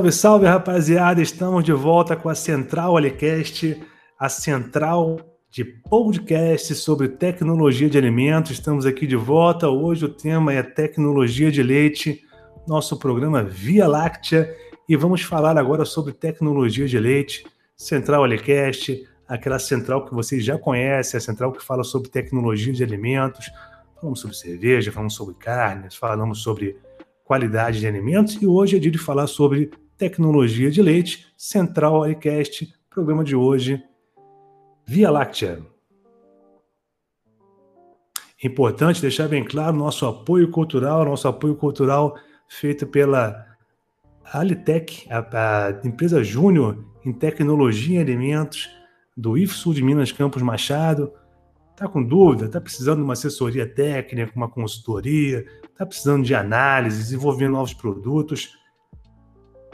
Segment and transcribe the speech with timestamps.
[0.00, 1.20] Salve, salve, rapaziada!
[1.20, 3.78] Estamos de volta com a Central Alicast,
[4.18, 5.18] a central
[5.50, 8.52] de podcast sobre tecnologia de alimentos.
[8.52, 9.68] Estamos aqui de volta.
[9.68, 12.22] Hoje o tema é tecnologia de leite,
[12.66, 14.50] nosso programa Via Láctea,
[14.88, 17.44] e vamos falar agora sobre tecnologia de leite,
[17.76, 22.82] Central Alicast, aquela central que vocês já conhecem, a central que fala sobre tecnologia de
[22.82, 23.50] alimentos.
[24.00, 26.78] Falamos sobre cerveja, falamos sobre carnes, falamos sobre
[27.22, 29.70] qualidade de alimentos e hoje é dia de falar sobre
[30.00, 33.84] tecnologia de leite, Central iCast, programa de hoje,
[34.86, 35.60] Via Láctea.
[38.42, 42.16] Importante deixar bem claro nosso apoio cultural, nosso apoio cultural
[42.48, 43.46] feito pela
[44.32, 45.18] Alitec, a,
[45.68, 48.70] a empresa júnior em tecnologia em alimentos
[49.14, 51.12] do IFSU de Minas Campos Machado.
[51.72, 52.46] Está com dúvida?
[52.46, 55.44] Está precisando de uma assessoria técnica, uma consultoria?
[55.62, 58.58] Está precisando de análise, desenvolver novos produtos?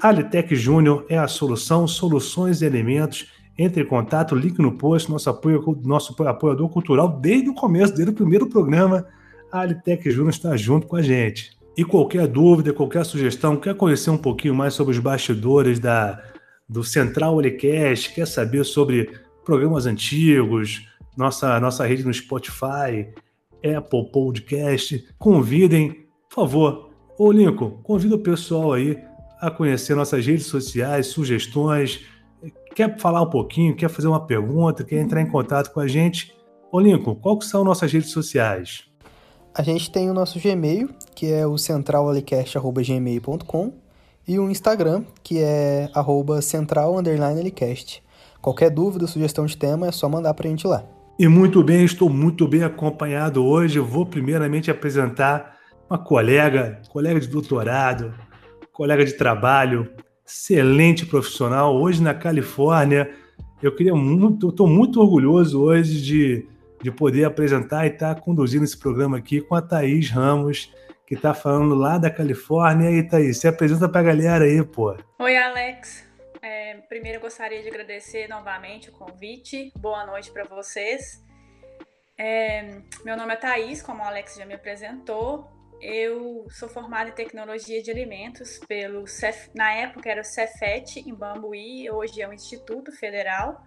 [0.00, 3.32] Alitec Júnior é a solução, soluções e elementos.
[3.58, 8.12] Entre em contato, link no post, nosso, apoio, nosso apoiador cultural desde o começo, desde
[8.12, 9.06] o primeiro programa.
[9.50, 11.56] A Alitec Júnior está junto com a gente.
[11.76, 16.22] E qualquer dúvida, qualquer sugestão, quer conhecer um pouquinho mais sobre os bastidores da,
[16.68, 19.10] do Central Olicast, quer saber sobre
[19.44, 20.86] programas antigos,
[21.16, 23.08] nossa, nossa rede no Spotify,
[23.76, 25.06] Apple Podcast.
[25.18, 26.90] Convidem, por favor.
[27.18, 28.98] Ô, Lincoln, convida o pessoal aí
[29.40, 32.06] a conhecer nossas redes sociais, sugestões.
[32.74, 36.34] Quer falar um pouquinho, quer fazer uma pergunta, quer entrar em contato com a gente?
[36.70, 38.84] Ô, Lincoln, qual são nossas redes sociais?
[39.54, 43.72] A gente tem o nosso Gmail, que é o centralalicast.gmail.com
[44.28, 48.02] e o Instagram, que é arroba central_alicast.
[48.42, 50.84] Qualquer dúvida, sugestão de tema, é só mandar para a gente lá.
[51.18, 53.78] E muito bem, estou muito bem acompanhado hoje.
[53.78, 55.56] Eu vou primeiramente apresentar
[55.88, 58.12] uma colega, colega de doutorado,
[58.76, 59.90] colega de trabalho,
[60.24, 63.10] excelente profissional, hoje na Califórnia.
[63.62, 66.46] Eu queria muito, estou muito orgulhoso hoje de,
[66.82, 70.70] de poder apresentar e estar tá conduzindo esse programa aqui com a Thaís Ramos,
[71.06, 72.90] que está falando lá da Califórnia.
[72.90, 74.94] E Thaís, se apresenta para a galera aí, pô.
[75.20, 76.04] Oi, Alex.
[76.42, 79.72] É, primeiro, eu gostaria de agradecer novamente o convite.
[79.78, 81.24] Boa noite para vocês.
[82.18, 85.55] É, meu nome é Thaís, como o Alex já me apresentou.
[85.80, 91.14] Eu sou formada em tecnologia de alimentos pelo Cef, na época era o Cefet em
[91.14, 93.62] Bambuí, hoje é o Instituto Federal.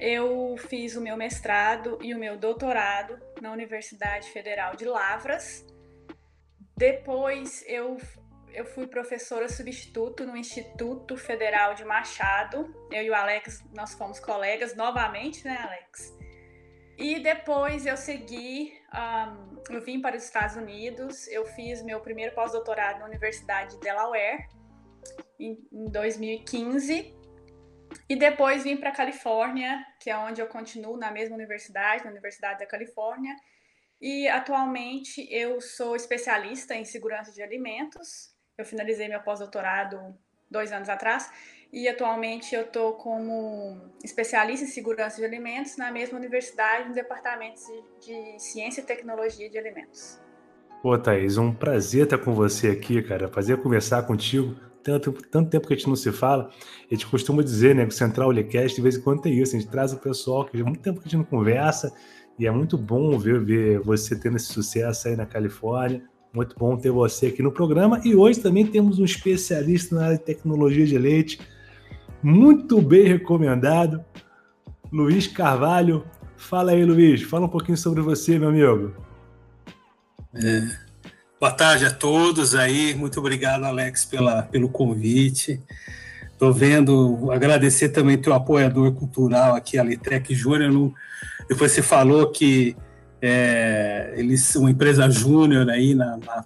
[0.00, 5.66] Eu fiz o meu mestrado e o meu doutorado na Universidade Federal de Lavras.
[6.76, 7.96] Depois eu
[8.56, 12.74] eu fui professora substituto no Instituto Federal de Machado.
[12.90, 16.15] Eu e o Alex, nós fomos colegas novamente, né, Alex?
[16.96, 22.34] E depois eu segui, um, eu vim para os Estados Unidos, eu fiz meu primeiro
[22.34, 24.48] pós-doutorado na Universidade de Delaware
[25.38, 27.14] em, em 2015.
[28.08, 32.10] E depois vim para a Califórnia, que é onde eu continuo na mesma universidade, na
[32.10, 33.34] Universidade da Califórnia.
[34.00, 40.16] E atualmente eu sou especialista em segurança de alimentos eu finalizei meu pós-doutorado
[40.50, 41.30] dois anos atrás
[41.76, 47.60] e atualmente eu estou como especialista em segurança de alimentos na mesma universidade, no departamento
[48.00, 50.18] de, ciência e tecnologia de alimentos.
[50.82, 53.28] Pô, Thaís, um prazer estar com você aqui, cara.
[53.28, 54.56] Prazer conversar contigo.
[54.82, 56.48] Tanto, tanto tempo que a gente não se fala.
[56.90, 59.54] A gente costuma dizer, né, que o Central Olecast, de vez em quando tem isso.
[59.54, 61.92] A gente traz o pessoal, que há muito tempo que a gente não conversa.
[62.38, 66.02] E é muito bom ver, ver você tendo esse sucesso aí na Califórnia.
[66.32, 68.00] Muito bom ter você aqui no programa.
[68.02, 71.38] E hoje também temos um especialista na área de tecnologia de leite,
[72.26, 74.04] muito bem recomendado,
[74.92, 76.04] Luiz Carvalho.
[76.36, 77.22] Fala aí, Luiz.
[77.22, 78.92] Fala um pouquinho sobre você, meu amigo.
[80.34, 80.62] É.
[81.38, 82.96] Boa tarde a todos aí.
[82.96, 85.62] Muito obrigado, Alex, pela, pelo convite.
[86.32, 90.92] Estou vendo, agradecer também teu apoiador cultural aqui, a Litec Júnior.
[91.48, 92.76] Depois você falou que
[93.22, 96.44] é, eles são uma empresa júnior aí na, na,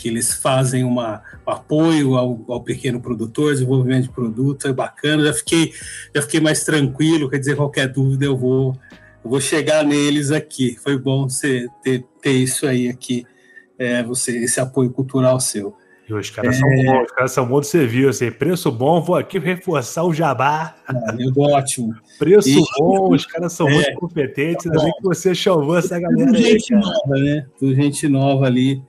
[0.00, 5.26] que eles fazem uma, um apoio ao, ao, pequeno produtor, desenvolvimento de produto, é bacana.
[5.26, 5.74] Já fiquei,
[6.14, 7.28] já fiquei mais tranquilo.
[7.28, 8.74] Quer dizer, qualquer dúvida eu vou,
[9.22, 10.74] eu vou chegar neles aqui.
[10.82, 13.26] Foi bom você ter, ter isso aí aqui,
[13.78, 15.76] é, você esse apoio cultural seu.
[16.08, 16.58] E os caras é...
[16.58, 18.08] são bons, os caras são bons de serviço.
[18.08, 20.74] Assim, preço bom, vou aqui reforçar o jabá.
[20.88, 21.94] Ah, ótimo.
[22.18, 22.64] Preço e...
[22.78, 24.66] bom, os caras são é, muito competentes.
[24.66, 26.26] Ainda bem que você chamou essa galera.
[26.26, 27.46] Tudo gente aí, nova, né?
[27.58, 28.82] Tudo gente nova ali.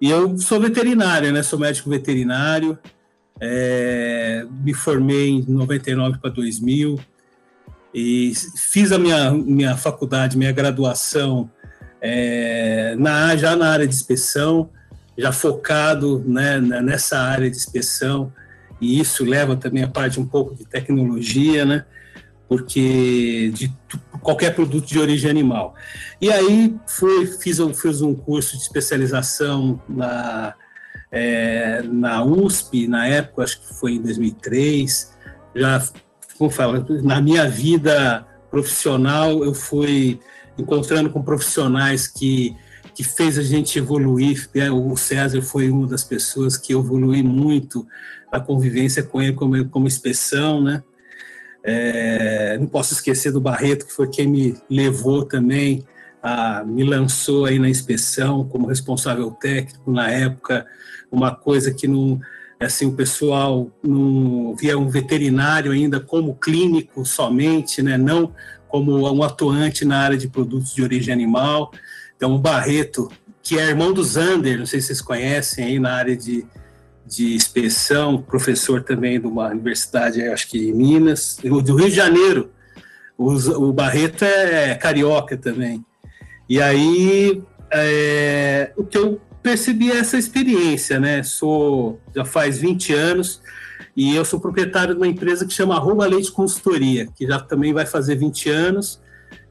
[0.00, 1.42] E eu sou veterinário, né?
[1.42, 2.78] Sou médico veterinário.
[3.40, 4.44] É...
[4.64, 6.98] me formei em 99 para 2000
[7.94, 11.50] e fiz a minha, minha faculdade, minha graduação
[12.00, 14.70] é, na, já na área de inspeção
[15.18, 18.32] já focado né, nessa área de inspeção.
[18.80, 21.84] e isso leva também a parte um pouco de tecnologia, né?
[22.48, 23.68] Porque de
[24.22, 25.74] qualquer produto de origem animal.
[26.20, 30.54] E aí fui, fiz, fiz um curso de especialização na,
[31.10, 35.16] é, na USP, na época, acho que foi em 2003.
[35.54, 35.82] Já,
[36.36, 40.20] como fala, na minha vida profissional, eu fui
[40.56, 42.56] encontrando com profissionais que
[42.98, 44.50] que fez a gente evoluir.
[44.52, 44.68] Né?
[44.72, 47.86] O César foi uma das pessoas que evolui muito
[48.28, 50.82] a convivência com ele como, como inspeção, né?
[51.62, 55.84] É, não posso esquecer do Barreto, que foi quem me levou também,
[56.22, 60.66] a, me lançou aí na inspeção como responsável técnico na época,
[61.10, 62.20] uma coisa que não,
[62.60, 67.96] assim, o pessoal não via um veterinário ainda como clínico somente, né?
[67.96, 68.32] Não
[68.68, 71.72] como um atuante na área de produtos de origem animal.
[72.16, 73.10] Então, o Barreto,
[73.42, 76.46] que é irmão do Zander, não sei se vocês conhecem aí na área de,
[77.08, 82.50] de inspeção, professor também de uma universidade, acho que em Minas, do Rio de Janeiro.
[83.16, 85.84] O, Barreto é carioca também.
[86.48, 91.22] E aí, é, o que eu percebi é essa experiência, né?
[91.22, 93.40] Sou, já faz 20 anos,
[93.96, 97.72] e eu sou proprietário de uma empresa que chama Arroba Leite Consultoria, que já também
[97.72, 99.00] vai fazer 20 anos,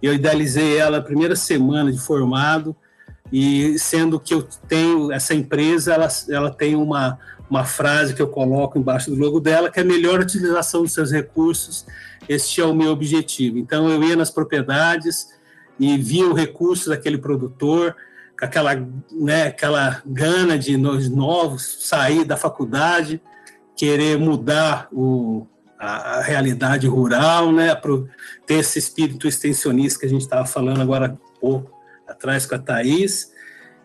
[0.01, 2.75] eu idealizei ela a primeira semana de formado,
[3.31, 8.27] e sendo que eu tenho essa empresa, ela, ela tem uma, uma frase que eu
[8.27, 11.85] coloco embaixo do logo dela, que é a melhor utilização dos seus recursos.
[12.27, 13.57] Este é o meu objetivo.
[13.57, 15.29] Então, eu ia nas propriedades
[15.79, 17.95] e via o recurso daquele produtor,
[18.37, 18.75] com aquela,
[19.11, 23.21] né, aquela gana de nós novos sair da faculdade,
[23.75, 25.47] querer mudar o,
[25.79, 27.75] a, a, realidade rural, né,
[28.45, 31.71] ter esse espírito extensionista que a gente estava falando agora há pouco
[32.07, 33.31] atrás com a Thaís,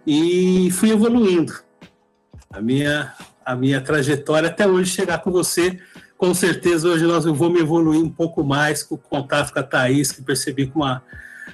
[0.06, 1.54] e fui evoluindo.
[2.50, 3.12] A minha,
[3.44, 5.78] a minha trajetória até hoje chegar com você,
[6.16, 9.58] com certeza hoje nós, eu vou me evoluir um pouco mais com o contato com
[9.58, 11.02] a Thaís, que percebi que uma,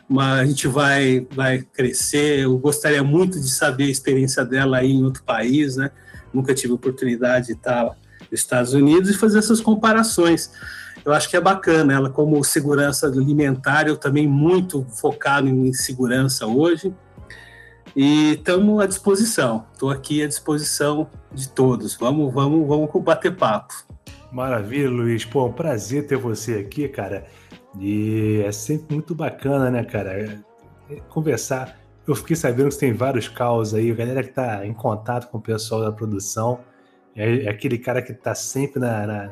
[0.09, 2.41] uma, a gente vai, vai crescer.
[2.41, 5.91] Eu gostaria muito de saber a experiência dela aí em outro país, né?
[6.35, 7.97] Nunca tive oportunidade de estar
[8.31, 10.51] Estados Unidos e fazer essas comparações.
[11.05, 16.47] Eu acho que é bacana, ela como segurança alimentar, eu também muito focado em segurança
[16.47, 16.95] hoje,
[17.97, 23.75] e estamos à disposição, estou aqui à disposição de todos, vamos, vamos, vamos bater papo.
[24.31, 27.27] Maravilha, Luiz, pô, um prazer ter você aqui, cara,
[27.79, 30.43] e é sempre muito bacana, né, cara,
[31.09, 35.31] conversar, eu fiquei sabendo que tem vários caos aí, a galera que está em contato
[35.31, 36.61] com o pessoal da produção,
[37.15, 39.31] é, é aquele cara que está sempre na, na,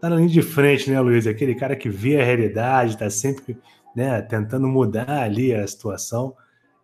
[0.00, 1.26] tá na linha de frente, né, Luiz?
[1.26, 3.58] É aquele cara que vê a realidade, está sempre
[3.94, 6.34] né, tentando mudar ali a situação.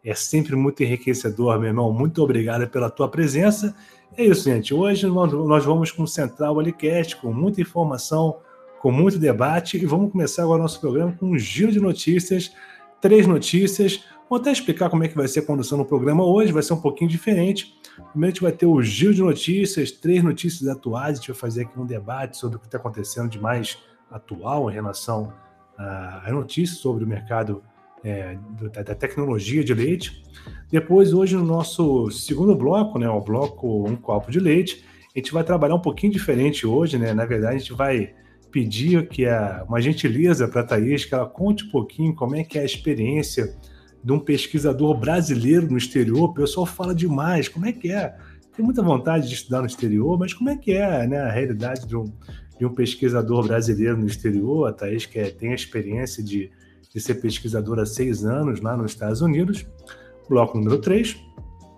[0.06, 1.92] É sempre muito enriquecedor, meu irmão.
[1.92, 3.74] Muito obrigado pela tua presença.
[4.16, 4.72] É isso, gente.
[4.72, 8.36] Hoje nós vamos com o Central Alicast, com muita informação,
[8.80, 12.52] com muito debate, e vamos começar agora nosso programa com um giro de notícias,
[13.00, 14.04] três notícias.
[14.30, 16.74] Vou até explicar como é que vai ser a condução do programa hoje, vai ser
[16.74, 17.74] um pouquinho diferente.
[18.12, 21.36] Primeiro a gente vai ter o giro de notícias, três notícias atuais, a gente vai
[21.36, 23.76] fazer aqui um debate sobre o que está acontecendo de mais
[24.08, 25.32] atual em relação
[25.76, 27.60] a notícias sobre o mercado
[28.06, 28.38] é,
[28.84, 30.22] da, tecnologia de leite.
[30.70, 34.84] Depois, hoje, no nosso segundo bloco, né, o bloco Um Copo de Leite,
[35.14, 37.12] a gente vai trabalhar um pouquinho diferente hoje, né?
[37.12, 38.14] Na verdade, a gente vai
[38.52, 42.44] pedir que a, uma gentileza para a Thaís, que ela conte um pouquinho como é
[42.44, 43.56] que é a experiência
[44.04, 46.30] de um pesquisador brasileiro no exterior.
[46.30, 47.48] O pessoal fala demais.
[47.48, 48.16] Como é que é?
[48.54, 51.86] Tem muita vontade de estudar no exterior, mas como é que é né, a realidade
[51.88, 52.04] de um,
[52.56, 54.68] de um pesquisador brasileiro no exterior?
[54.68, 56.50] A Thaís que é, tem a experiência de,
[56.96, 59.66] de ser pesquisador há seis anos lá nos Estados Unidos.
[60.30, 61.14] Bloco número 3,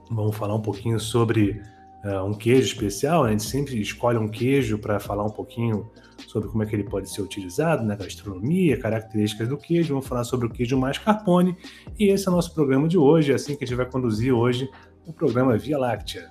[0.08, 1.60] vamos falar um pouquinho sobre
[2.04, 3.25] uh, um queijo especial.
[3.25, 3.30] Né?
[3.30, 5.90] A gente sempre escolhe um queijo para falar um pouquinho
[6.28, 10.22] sobre como é que ele pode ser utilizado na gastronomia, características do queijo, vamos falar
[10.22, 11.56] sobre o queijo mascarpone,
[11.98, 14.32] e esse é o nosso programa de hoje, é assim que a gente vai conduzir
[14.32, 14.70] hoje
[15.04, 16.30] o programa Via Láctea.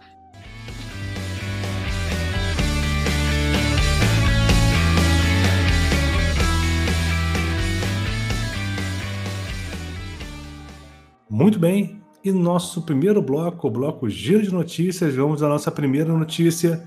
[11.38, 16.12] Muito bem, e nosso primeiro bloco, o bloco Giro de Notícias, vamos à nossa primeira
[16.12, 16.84] notícia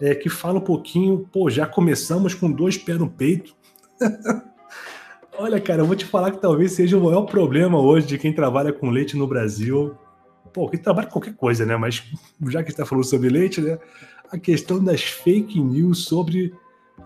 [0.00, 3.56] é, que fala um pouquinho, pô, já começamos com dois pés no peito.
[5.36, 8.32] Olha, cara, eu vou te falar que talvez seja o maior problema hoje de quem
[8.32, 9.96] trabalha com leite no Brasil.
[10.52, 11.76] Pô, quem trabalha com qualquer coisa, né?
[11.76, 12.04] Mas
[12.46, 13.80] já que está falando sobre leite, né?
[14.30, 16.54] A questão das fake news sobre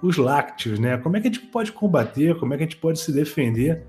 [0.03, 0.99] os lácteos, né?
[0.99, 2.39] Como é que a gente pode combater?
[2.39, 3.83] Como é que a gente pode se defender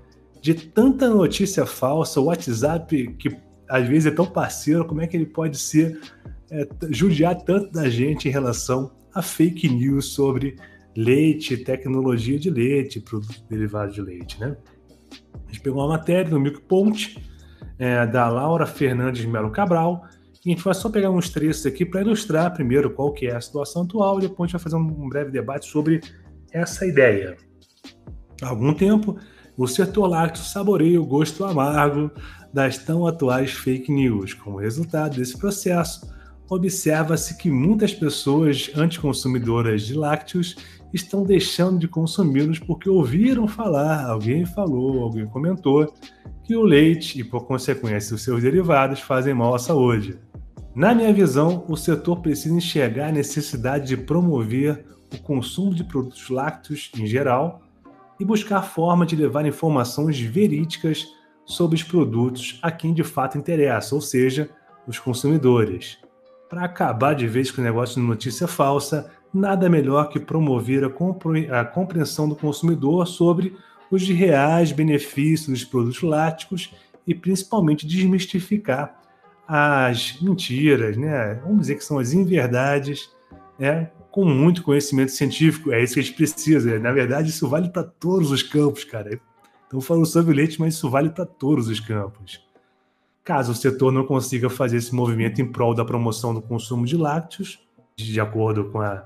[0.44, 2.20] de tanta notícia falsa?
[2.20, 3.34] O WhatsApp, que
[3.66, 5.98] às vezes é tão parceiro, como é que ele pode ser
[6.50, 10.56] é, judiar tanto da gente em relação a fake news sobre
[10.94, 14.54] leite, tecnologia de leite, produtos derivados de leite, né?
[15.32, 17.18] A gente pegou uma matéria no Milk Ponte,
[17.78, 20.04] é, da Laura Fernandes Melo Cabral,
[20.44, 23.34] e a gente vai só pegar uns trechos aqui para ilustrar primeiro qual que é
[23.34, 26.02] a situação atual, e depois a gente vai fazer um breve debate sobre
[26.52, 27.34] essa ideia.
[28.42, 29.18] Há algum tempo,
[29.56, 32.10] o setor lácteo saboreia o gosto amargo
[32.52, 34.34] das tão atuais fake news.
[34.34, 36.12] Como resultado desse processo,
[36.48, 40.56] observa-se que muitas pessoas anticonsumidoras de lácteos
[40.92, 45.92] estão deixando de consumi-los porque ouviram falar, alguém falou, alguém comentou
[46.44, 50.18] que o leite e, por consequência, os seus derivados fazem mal à saúde.
[50.74, 56.28] Na minha visão, o setor precisa enxergar a necessidade de promover o consumo de produtos
[56.28, 57.63] lácteos em geral
[58.18, 61.06] e buscar forma de levar informações verídicas
[61.44, 64.50] sobre os produtos a quem de fato interessa, ou seja,
[64.86, 65.98] os consumidores.
[66.48, 71.60] Para acabar de vez com o negócio de notícia falsa, nada melhor que promover a,
[71.60, 73.56] a compreensão do consumidor sobre
[73.90, 76.74] os reais benefícios dos produtos lácticos
[77.06, 79.00] e principalmente desmistificar
[79.46, 81.34] as mentiras, né?
[81.42, 83.10] Vamos dizer que são as inverdades,
[83.58, 83.90] né?
[84.14, 86.78] Com muito conhecimento científico, é isso que a gente precisa.
[86.78, 89.20] Na verdade, isso vale para todos os campos, cara.
[89.66, 92.40] Então, falando sobre leite, mas isso vale para todos os campos.
[93.24, 96.96] Caso o setor não consiga fazer esse movimento em prol da promoção do consumo de
[96.96, 97.58] lácteos,
[97.96, 99.04] de acordo com a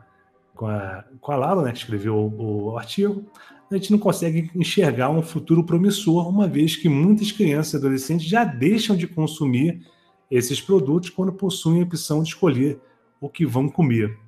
[0.55, 3.25] com a, com a Laura, né, que escreveu o, o artigo,
[3.71, 8.27] a gente não consegue enxergar um futuro promissor, uma vez que muitas crianças e adolescentes
[8.27, 9.87] já deixam de consumir
[10.31, 12.79] esses produtos quando possuem a opção de escolher
[13.21, 14.28] o que vão comer.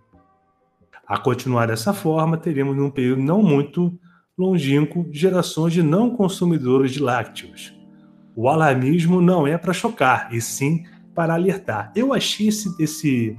[1.10, 3.98] A continuar dessa forma, teremos num período não muito
[4.38, 7.76] longínquo gerações de não consumidores de lácteos.
[8.36, 11.92] O alarmismo não é para chocar, e sim para alertar.
[11.96, 13.36] Eu achei esse, esse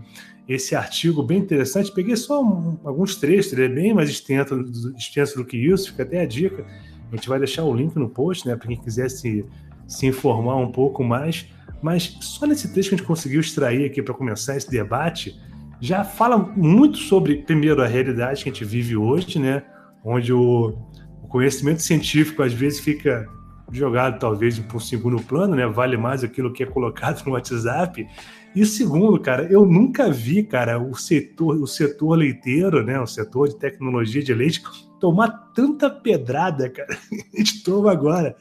[0.49, 1.93] esse artigo bem interessante.
[1.93, 4.53] Peguei só um, alguns trechos, ele é bem mais extenso,
[4.97, 6.65] extenso do que isso, fica até a dica.
[7.09, 9.45] A gente vai deixar o link no post, né, para quem quiser se,
[9.87, 11.47] se informar um pouco mais.
[11.81, 15.39] Mas só nesse trecho que a gente conseguiu extrair aqui para começar esse debate,
[15.81, 19.63] já fala muito sobre, primeiro, a realidade que a gente vive hoje, né,
[20.05, 20.77] onde o,
[21.23, 23.27] o conhecimento científico às vezes fica
[23.71, 25.65] jogado talvez para um segundo plano, né?
[25.65, 28.05] Vale mais aquilo que é colocado no WhatsApp.
[28.53, 33.47] E segundo, cara, eu nunca vi, cara, o setor, o setor leiteiro, né, o setor
[33.47, 34.61] de tecnologia de leite
[35.00, 36.97] tomar tanta pedrada, cara.
[37.33, 38.35] A gente toma agora.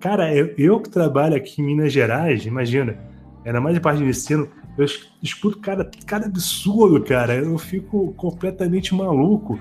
[0.00, 2.98] Cara, eu, eu que trabalho aqui em Minas Gerais, imagina,
[3.44, 4.86] era mais de parte de ensino, eu
[5.22, 7.34] escuto cada, cada absurdo, cara.
[7.34, 9.58] Eu fico completamente maluco.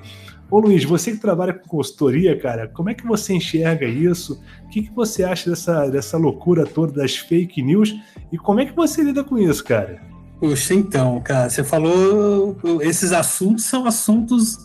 [0.50, 4.41] Ô Luiz, você que trabalha com consultoria, cara, como é que você enxerga isso?
[4.65, 7.93] O que, que você acha dessa, dessa loucura toda das fake news?
[8.31, 10.01] E como é que você lida com isso, cara?
[10.39, 12.57] Puxa, então, cara, você falou.
[12.81, 14.57] Esses assuntos são assuntos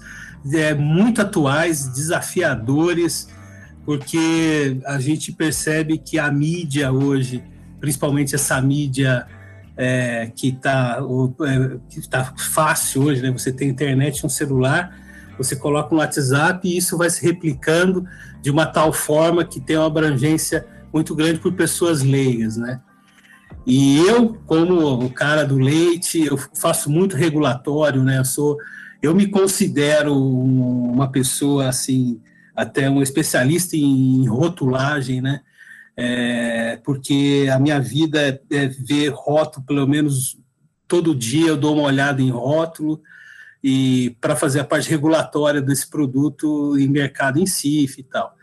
[0.53, 3.29] é, muito atuais, desafiadores,
[3.85, 7.43] porque a gente percebe que a mídia hoje,
[7.85, 9.27] principalmente essa mídia
[9.77, 10.99] é, que está
[11.47, 13.31] é, tá fácil hoje, né?
[13.31, 14.97] Você tem internet, um celular,
[15.37, 18.07] você coloca um WhatsApp e isso vai se replicando
[18.41, 22.81] de uma tal forma que tem uma abrangência muito grande por pessoas leigas, né?
[23.67, 28.19] E eu, como o cara do leite, eu faço muito regulatório, né?
[28.19, 28.57] Eu sou,
[29.03, 32.19] eu me considero uma pessoa assim,
[32.57, 35.43] até um especialista em rotulagem, né?
[35.97, 40.37] É, porque a minha vida é, é ver rótulo, pelo menos
[40.89, 43.01] todo dia eu dou uma olhada em rótulo
[43.63, 48.37] e para fazer a parte regulatória desse produto em mercado em si e tal.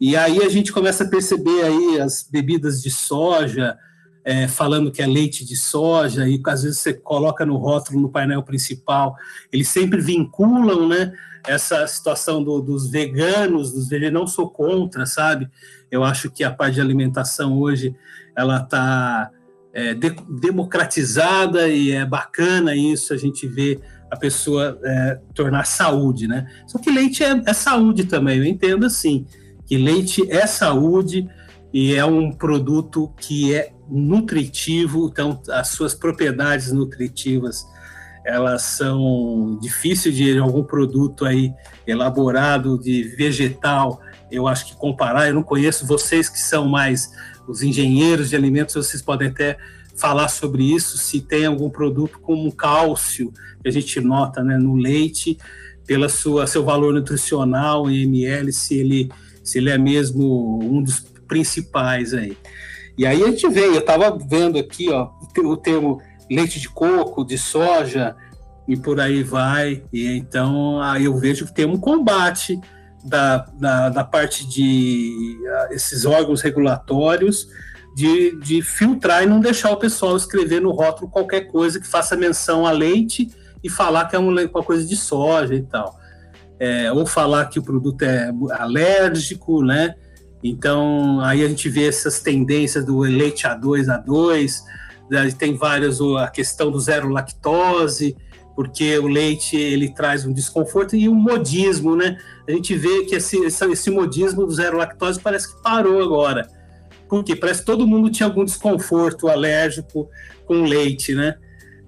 [0.00, 3.78] E aí a gente começa a perceber aí as bebidas de soja,
[4.26, 8.10] é, falando que é leite de soja, e às vezes você coloca no rótulo, no
[8.10, 9.14] painel principal,
[9.52, 11.12] eles sempre vinculam, né,
[11.46, 15.48] essa situação do, dos veganos, dos veganos, não sou contra, sabe?
[15.92, 17.94] Eu acho que a parte de alimentação hoje,
[18.34, 19.30] ela está
[19.72, 23.78] é, de, democratizada e é bacana isso, a gente vê
[24.10, 26.48] a pessoa é, tornar saúde, né?
[26.66, 29.24] Só que leite é, é, saúde também, eu entendo assim,
[29.64, 31.28] que leite é saúde
[31.72, 37.66] e é um produto que é nutritivo, então as suas propriedades nutritivas
[38.26, 41.54] elas são difíceis de algum produto aí
[41.86, 44.00] elaborado de vegetal,
[44.30, 47.08] eu acho que comparar, eu não conheço vocês que são mais
[47.46, 49.56] os engenheiros de alimentos, vocês podem até
[49.94, 54.74] falar sobre isso, se tem algum produto como cálcio, que a gente nota né, no
[54.74, 55.38] leite,
[55.86, 59.08] pela sua seu valor nutricional em ml, se ele,
[59.44, 62.36] se ele é mesmo um dos principais aí.
[62.96, 66.00] E aí a gente vê, eu estava vendo aqui ó, o termo
[66.30, 68.16] leite de coco, de soja,
[68.66, 69.84] e por aí vai.
[69.92, 72.60] E então aí eu vejo que tem um combate
[73.04, 77.48] da, da, da parte de uh, esses órgãos regulatórios
[77.94, 82.16] de, de filtrar e não deixar o pessoal escrever no rótulo qualquer coisa que faça
[82.16, 83.30] menção a leite
[83.62, 85.98] e falar que é uma coisa de soja e tal.
[86.58, 89.94] É, ou falar que o produto é alérgico, né?
[90.42, 94.62] Então, aí a gente vê essas tendências do leite A2, A2,
[95.10, 95.30] né?
[95.36, 98.16] tem várias, a questão do zero lactose,
[98.54, 102.18] porque o leite ele traz um desconforto e um modismo, né?
[102.48, 106.48] A gente vê que esse, esse modismo do zero lactose parece que parou agora.
[107.06, 110.08] Porque parece que todo mundo tinha algum desconforto alérgico
[110.46, 111.36] com leite, né?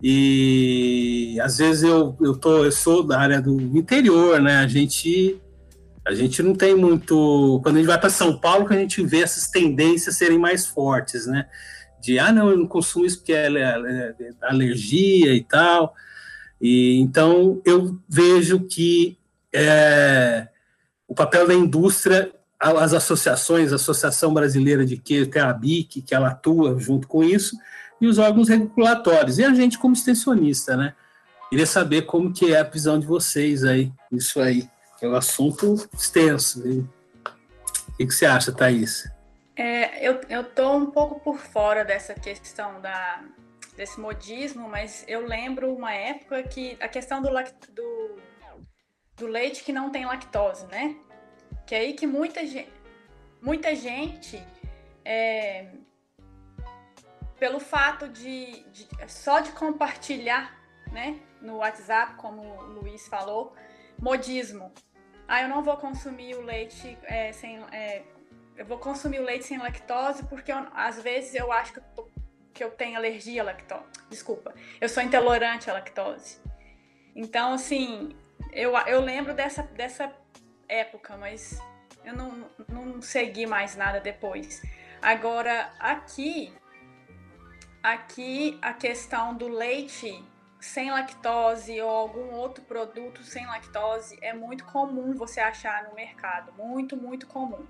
[0.03, 4.59] E às vezes eu, eu, tô, eu sou da área do interior, né?
[4.59, 5.41] A gente,
[6.09, 7.61] a gente não tem muito.
[7.63, 10.67] Quando a gente vai para São Paulo, que a gente vê essas tendências serem mais
[10.67, 11.47] fortes, né?
[12.01, 15.95] De ah, não, eu não consumo isso porque é, é, é alergia e tal.
[16.59, 19.19] E, então, eu vejo que
[19.53, 20.49] é,
[21.07, 26.01] o papel da indústria, as associações, a Associação Brasileira de Queijo, que é a BIC,
[26.01, 27.55] que ela atua junto com isso,
[28.01, 30.95] e os órgãos regulatórios, e a gente como extensionista, né?
[31.51, 34.69] Queria saber como que é a visão de vocês aí, isso aí.
[35.01, 36.61] É um assunto extenso.
[36.61, 39.11] O que, você acha, Thaís?
[39.57, 43.25] É, eu, eu tô um pouco por fora dessa questão da,
[43.77, 47.29] desse modismo, mas eu lembro uma época que a questão do,
[47.73, 48.17] do,
[49.17, 50.97] do leite que não tem lactose, né?
[51.67, 52.73] Que é aí que muita gente,
[53.41, 54.43] muita gente
[55.05, 55.69] é,
[57.39, 60.59] pelo fato de, de, só de compartilhar,
[60.91, 63.55] né, no WhatsApp, como o Luiz falou,
[63.99, 64.73] modismo.
[65.29, 68.03] Ah, eu não vou consumir o leite é, sem, é,
[68.57, 71.85] eu vou consumir o leite sem lactose porque eu, às vezes eu acho que eu
[71.95, 72.09] tô
[72.55, 73.85] que eu tenho alergia à lactose.
[74.11, 76.41] Desculpa, eu sou intolerante à lactose.
[77.15, 78.17] Então, assim,
[78.53, 80.13] eu, eu lembro dessa, dessa
[80.69, 81.57] época, mas
[82.05, 84.61] eu não, não segui mais nada depois.
[85.01, 86.53] Agora, aqui,
[87.81, 90.21] aqui a questão do leite
[90.61, 96.53] sem lactose ou algum outro produto sem lactose é muito comum você achar no mercado,
[96.53, 97.67] muito, muito comum.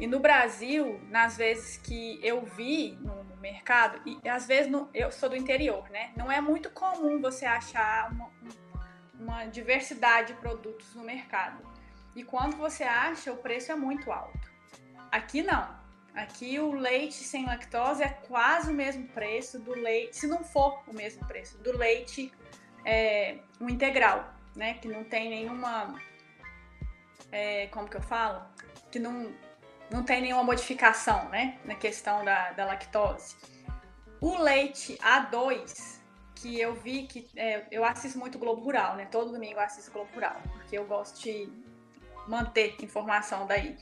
[0.00, 5.12] E no Brasil, nas vezes que eu vi no, mercado, e às vezes no, eu
[5.12, 6.12] sou do interior, né?
[6.16, 8.30] Não é muito comum você achar uma,
[9.20, 11.62] uma diversidade de produtos no mercado.
[12.16, 14.50] E quando você acha, o preço é muito alto.
[15.12, 15.83] Aqui não.
[16.14, 20.80] Aqui o leite sem lactose é quase o mesmo preço do leite, se não for
[20.86, 22.32] o mesmo preço, do leite
[22.84, 24.74] é, integral, né?
[24.74, 26.00] Que não tem nenhuma.
[27.32, 28.44] É, como que eu falo?
[28.92, 29.34] Que não,
[29.90, 33.34] não tem nenhuma modificação, né, na questão da, da lactose.
[34.20, 35.98] O leite A2,
[36.36, 39.06] que eu vi que é, eu assisto muito Globo Rural, né?
[39.10, 41.48] Todo domingo eu assisto Globo Rural, porque eu gosto de
[42.28, 43.76] manter informação daí.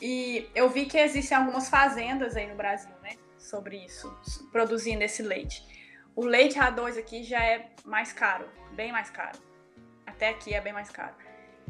[0.00, 4.08] E eu vi que existem algumas fazendas aí no Brasil, né, sobre isso,
[4.52, 5.66] produzindo esse leite.
[6.14, 9.38] O leite A2 aqui já é mais caro, bem mais caro.
[10.06, 11.14] Até aqui é bem mais caro.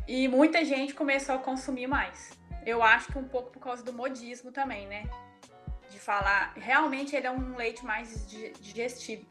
[0.07, 2.31] E muita gente começou a consumir mais.
[2.65, 5.05] Eu acho que um pouco por causa do modismo também, né?
[5.91, 8.27] De falar, realmente ele é um leite mais
[8.61, 9.27] digestivo.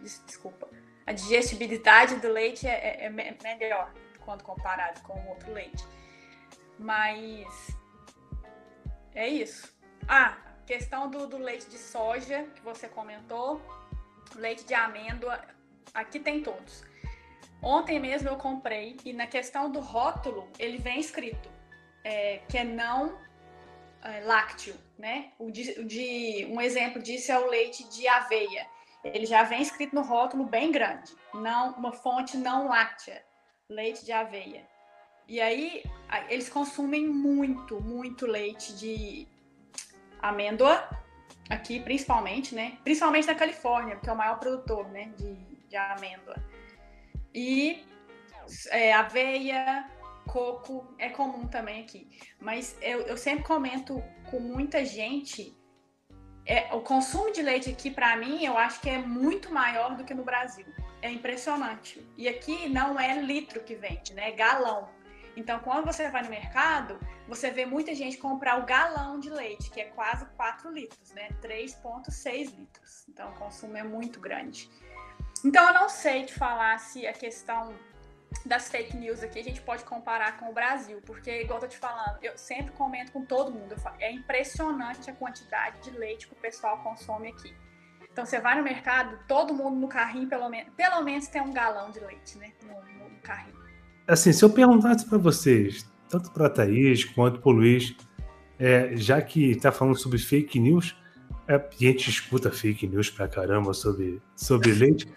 [0.00, 0.68] Desculpa.
[1.06, 3.92] A digestibilidade do leite é, é, é melhor
[4.24, 5.84] quando comparado com outro leite.
[6.78, 7.75] Mas
[9.16, 9.74] é isso.
[10.06, 13.60] Ah, questão do, do leite de soja que você comentou,
[14.34, 15.40] leite de amêndoa,
[15.92, 16.84] aqui tem todos.
[17.62, 21.48] Ontem mesmo eu comprei e na questão do rótulo ele vem escrito
[22.04, 23.18] é, que é não
[24.02, 25.32] é, lácteo, né?
[25.38, 28.66] O de, de, um exemplo disso é o leite de aveia.
[29.02, 33.24] Ele já vem escrito no rótulo bem grande, não uma fonte não láctea,
[33.68, 34.66] leite de aveia.
[35.28, 35.82] E aí
[36.28, 39.26] eles consumem muito, muito leite de
[40.20, 40.88] amêndoa
[41.48, 42.78] aqui, principalmente, né?
[42.84, 45.34] Principalmente na Califórnia, porque é o maior produtor, né, de,
[45.68, 46.36] de amêndoa.
[47.34, 47.84] E
[48.70, 49.88] é, aveia,
[50.26, 52.08] coco é comum também aqui.
[52.40, 55.56] Mas eu, eu sempre comento com muita gente.
[56.44, 60.04] É, o consumo de leite aqui, para mim, eu acho que é muito maior do
[60.04, 60.66] que no Brasil.
[61.02, 62.04] É impressionante.
[62.16, 64.30] E aqui não é litro que vende, né?
[64.30, 64.88] É galão.
[65.36, 69.70] Então, quando você vai no mercado, você vê muita gente comprar o galão de leite,
[69.70, 71.28] que é quase 4 litros, né?
[71.42, 73.04] 3,6 litros.
[73.08, 74.70] Então, o consumo é muito grande.
[75.44, 77.74] Então, eu não sei te falar se a questão
[78.44, 81.68] das fake news aqui a gente pode comparar com o Brasil, porque, igual eu tô
[81.68, 86.26] te falando, eu sempre comento com todo mundo, falo, é impressionante a quantidade de leite
[86.26, 87.54] que o pessoal consome aqui.
[88.10, 91.52] Então você vai no mercado, todo mundo no carrinho, pelo menos, pelo menos tem um
[91.52, 92.52] galão de leite, né?
[92.62, 93.65] No, no carrinho.
[94.08, 97.94] Assim, se eu perguntasse para vocês, tanto para a Thaís quanto para o Luiz,
[98.58, 100.96] é, já que está falando sobre fake news,
[101.48, 105.08] é, a gente escuta fake news pra caramba sobre, sobre leite.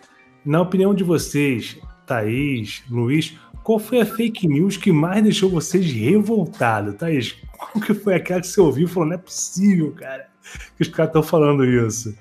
[0.43, 5.85] Na opinião de vocês, Thaís, Luiz, qual foi a fake news que mais deixou vocês
[5.91, 6.95] revoltados?
[6.95, 10.27] Thaís, qual que foi aquela que você ouviu e falou, não é possível, cara,
[10.75, 12.17] que os caras estão falando isso?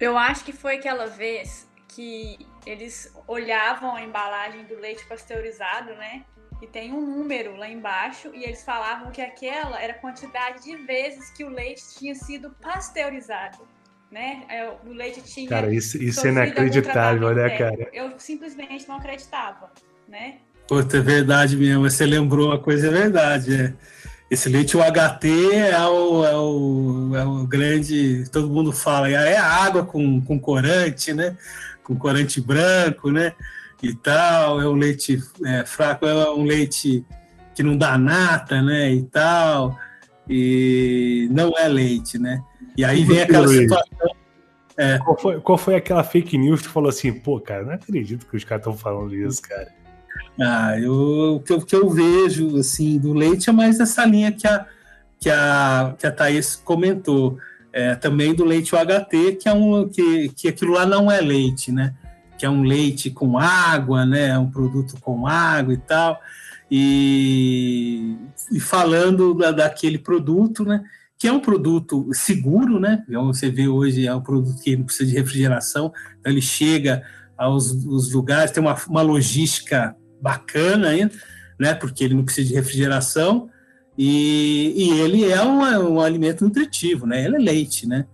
[0.00, 6.24] Eu acho que foi aquela vez que eles olhavam a embalagem do leite pasteurizado, né?
[6.62, 10.76] E tem um número lá embaixo e eles falavam que aquela era a quantidade de
[10.76, 13.58] vezes que o leite tinha sido pasteurizado.
[14.10, 14.44] Né?
[14.48, 15.48] É, o leite tinha.
[15.48, 17.88] Cara, isso, isso é inacreditável, né, cara?
[17.92, 19.72] Eu simplesmente não acreditava,
[20.08, 20.36] né?
[20.68, 21.82] Puta, é verdade mesmo.
[21.82, 23.54] Você lembrou uma coisa, é verdade.
[23.54, 23.72] É.
[24.30, 28.24] Esse leite UHT é o, é, o, é o grande.
[28.30, 31.36] Todo mundo fala, é água com, com corante, né?
[31.84, 33.32] Com corante branco, né?
[33.82, 34.60] E tal.
[34.60, 37.04] É um leite é, fraco, é um leite
[37.54, 38.92] que não dá nata, né?
[38.92, 39.78] E tal.
[40.28, 42.42] E não é leite, né?
[42.76, 44.14] E aí vem aquela situação.
[44.76, 44.98] É.
[44.98, 48.36] Qual, foi, qual foi aquela fake news que falou assim, pô, cara, não acredito que
[48.36, 49.68] os caras estão falando isso, cara.
[50.40, 54.32] Ah, eu, o, que eu, que eu vejo assim, do leite é mais essa linha
[54.32, 54.66] que a,
[55.20, 57.38] que a, que a Thaís comentou.
[57.76, 61.72] É, também do leite UHT, que é um que, que aquilo lá não é leite,
[61.72, 61.92] né?
[62.38, 64.28] Que é um leite com água, né?
[64.28, 66.20] É um produto com água e tal.
[66.70, 68.16] E,
[68.52, 70.84] e falando da, daquele produto, né?
[71.18, 73.02] Que é um produto seguro, né?
[73.08, 77.02] Você vê hoje é um produto que não precisa de refrigeração, então ele chega
[77.36, 81.12] aos, aos lugares, tem uma, uma logística bacana ainda,
[81.58, 81.74] né?
[81.74, 83.50] Porque ele não precisa de refrigeração
[83.96, 87.24] e, e ele é um, um, alimento nutritivo, né?
[87.24, 88.06] Ele é leite, né?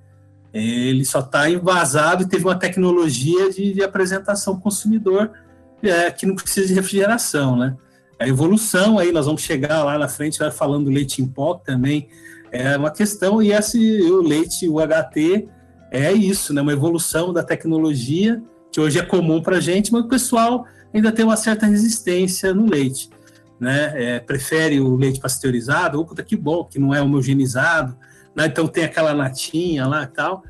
[0.53, 5.31] Ele só está envasado e teve uma tecnologia de, de apresentação consumidor
[5.83, 7.77] é, que não precisa de refrigeração, né?
[8.19, 12.09] A evolução aí, nós vamos chegar lá na frente, falando do leite em pó também,
[12.53, 15.49] é uma questão, e esse, o leite, o HT,
[15.91, 16.61] é isso, né?
[16.61, 21.11] Uma evolução da tecnologia, que hoje é comum para a gente, mas o pessoal ainda
[21.11, 23.09] tem uma certa resistência no leite.
[23.61, 23.93] Né?
[23.95, 27.95] É, prefere o leite pasteurizado, opa, que bom, que não é homogeneizado,
[28.35, 28.47] né?
[28.47, 30.43] então tem aquela natinha lá e tal.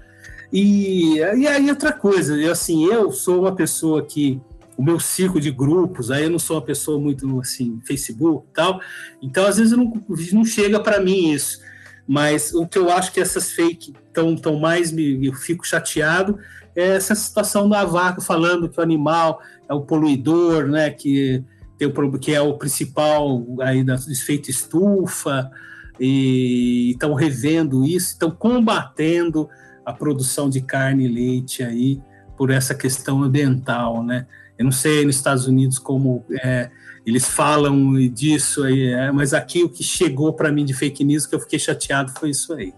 [0.53, 4.41] E, e aí outra coisa, eu, assim, eu sou uma pessoa que
[4.77, 8.55] o meu ciclo de grupos, aí eu não sou uma pessoa muito assim, Facebook e
[8.55, 8.81] tal,
[9.21, 9.93] então às vezes não,
[10.33, 11.61] não chega para mim isso.
[12.09, 16.39] Mas o que eu acho que essas fake tão, tão mais me, eu fico chateado
[16.75, 21.45] é essa situação da vaca falando que o animal é o poluidor, né, que,
[21.81, 25.51] tem o, que é o principal aí do efeito estufa,
[25.99, 29.49] e estão revendo isso, estão combatendo
[29.85, 32.01] a produção de carne e leite aí
[32.37, 34.27] por essa questão ambiental, né?
[34.59, 36.71] Eu não sei nos Estados Unidos como é,
[37.05, 41.27] eles falam disso aí, é, mas aqui o que chegou para mim de fake news
[41.27, 42.75] que eu fiquei chateado foi isso aí.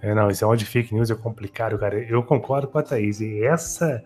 [0.00, 1.98] É, não, esse é de fake news é complicado, cara.
[1.98, 3.20] Eu concordo com a Thaís.
[3.20, 4.04] E essa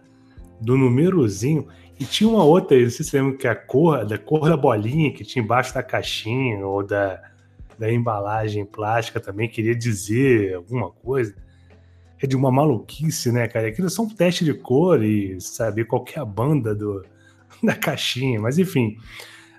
[0.60, 1.66] do númerozinho,
[2.02, 4.56] e tinha uma outra, não sei se lembra que é a cor, da cor da
[4.56, 7.22] bolinha que tinha embaixo da caixinha ou da,
[7.78, 11.32] da embalagem plástica também queria dizer alguma coisa.
[12.20, 13.68] É de uma maluquice, né, cara?
[13.68, 17.04] Aquilo é só um teste de cor e saber qual é a banda do,
[17.62, 18.96] da caixinha, mas enfim.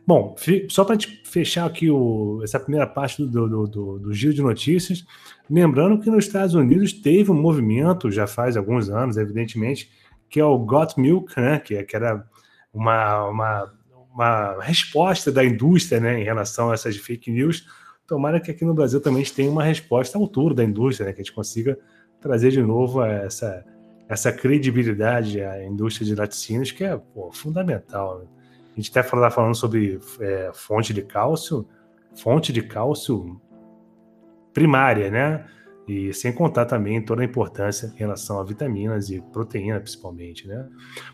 [0.06, 0.36] Bom,
[0.67, 5.06] só para fechar aqui o, essa primeira parte do, do, do, do giro de notícias,
[5.49, 9.89] lembrando que nos Estados Unidos teve um movimento, já faz alguns anos, evidentemente,
[10.29, 12.25] que é o Got Milk, né, que, que era
[12.73, 13.73] uma, uma,
[14.13, 17.67] uma resposta da indústria né, em relação a essas fake news.
[18.07, 21.07] Tomara que aqui no Brasil também a gente tenha uma resposta à altura da indústria,
[21.07, 21.77] né, que a gente consiga
[22.19, 23.63] trazer de novo essa,
[24.09, 28.19] essa credibilidade à indústria de laticínios, que é pô, fundamental.
[28.19, 28.25] Né?
[28.73, 31.67] A gente até está falando sobre é, fonte de cálcio,
[32.15, 33.39] fonte de cálcio
[34.53, 35.45] primária, né?
[35.88, 40.65] E sem contar também toda a importância em relação a vitaminas e proteína, principalmente, né?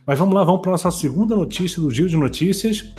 [0.05, 2.93] Mas vamos lá, vamos para a nossa segunda notícia do Giro de Notícias.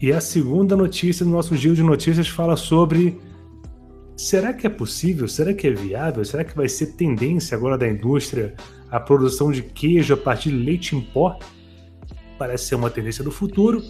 [0.00, 3.18] E a segunda notícia do nosso Giro de Notícias fala sobre
[4.14, 5.26] será que é possível?
[5.26, 6.22] Será que é viável?
[6.26, 8.54] Será que vai ser tendência agora da indústria
[8.94, 11.36] a produção de queijo a partir de leite em pó
[12.38, 13.82] parece ser uma tendência do futuro.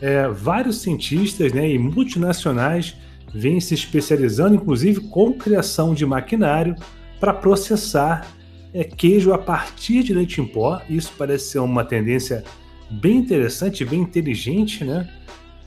[0.00, 2.96] É, vários cientistas né, e multinacionais
[3.34, 6.76] vêm se especializando, inclusive, com criação de maquinário
[7.18, 8.24] para processar
[8.72, 10.80] é, queijo a partir de leite em pó.
[10.88, 12.44] Isso parece ser uma tendência
[12.88, 15.08] bem interessante, bem inteligente, né?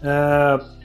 [0.01, 0.79] Uh,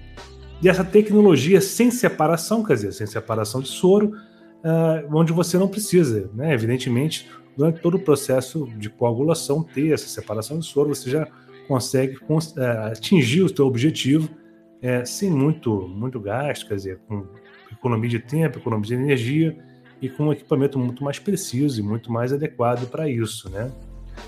[0.60, 4.16] e essa tecnologia sem separação, quer dizer, sem separação de soro,
[4.64, 6.52] uh, onde você não precisa, né?
[6.52, 11.28] Evidentemente, durante todo o processo de coagulação, ter essa separação de soro, você já
[11.68, 17.26] consegue uh, atingir o seu objetivo uh, sem muito, muito gasto, quer dizer, com
[17.72, 19.56] economia de tempo, economia de energia
[20.00, 23.70] e com um equipamento muito mais preciso e muito mais adequado para isso, né?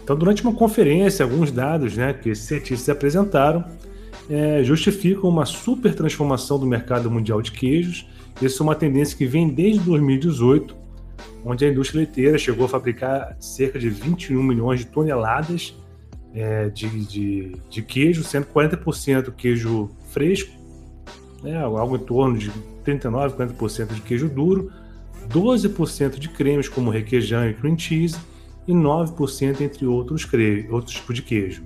[0.02, 3.64] Então, durante uma conferência, alguns dados né, que esses cientistas apresentaram
[4.28, 8.06] é, justificam uma super transformação do mercado mundial de queijos.
[8.42, 10.76] Isso é uma tendência que vem desde 2018,
[11.46, 15.76] onde a indústria leiteira chegou a fabricar cerca de 21 milhões de toneladas
[16.34, 20.50] é, de, de, de, queijo, sendo 40% queijo fresco,
[21.44, 22.50] né, algo em torno de
[22.82, 24.72] 39, 40% de queijo duro,
[25.28, 28.18] 12% de cremes como requeijão e cream cheese
[28.66, 30.28] e 9% entre outros,
[30.68, 31.62] outros tipos de queijo.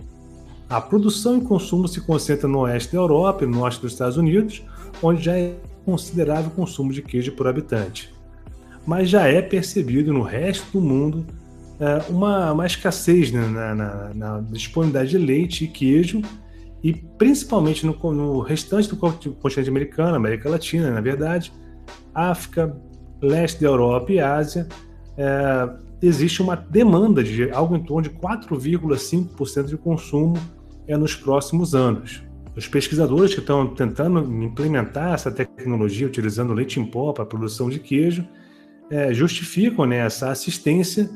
[0.69, 4.19] A produção e consumo se concentra no oeste da Europa e no norte dos Estados
[4.19, 4.63] Unidos,
[5.03, 8.20] onde já é considerável consumo de queijo por habitante.
[8.87, 11.27] Mas já é percebido no resto do mundo
[11.81, 16.21] é, uma, uma escassez né, na, na, na, disponibilidade de leite e queijo,
[16.83, 21.53] e principalmente no, no restante do continente americano, América Latina, na verdade,
[22.15, 22.77] África,
[23.23, 24.69] leste da Europa e Ásia,
[25.17, 25.71] é,
[26.03, 30.37] existe uma demanda de algo em torno de 4,5% de consumo
[30.87, 32.23] é nos próximos anos.
[32.57, 37.71] Os pesquisadores que estão tentando implementar essa tecnologia utilizando leite em pó para a produção
[37.71, 38.27] de queijo
[38.91, 41.09] é, justificam né, essa assistência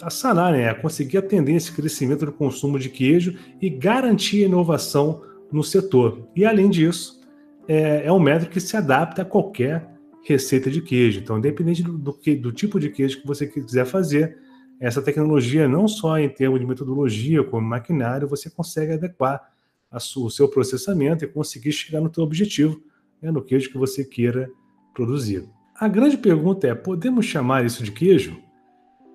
[0.00, 4.46] a sanar, né, a conseguir atender esse crescimento do consumo de queijo e garantir a
[4.46, 6.28] inovação no setor.
[6.34, 7.20] E além disso,
[7.68, 9.90] é, é um método que se adapta a qualquer
[10.24, 11.20] receita de queijo.
[11.20, 14.38] Então, independente do, do, do tipo de queijo que você quiser fazer,
[14.80, 19.52] essa tecnologia, não só em termos de metodologia, como maquinário, você consegue adequar
[19.98, 22.80] sua, o seu processamento e conseguir chegar no seu objetivo,
[23.20, 24.50] né, no queijo que você queira
[24.94, 25.46] produzir.
[25.80, 28.38] A grande pergunta é: podemos chamar isso de queijo?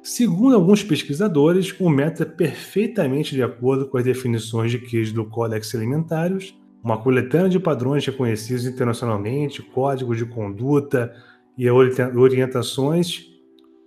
[0.02, 5.26] Segundo alguns pesquisadores, o método é perfeitamente de acordo com as definições de queijo do
[5.26, 11.14] Codex Alimentários, uma coletânea de padrões reconhecidos internacionalmente, códigos de conduta
[11.56, 13.28] e orientações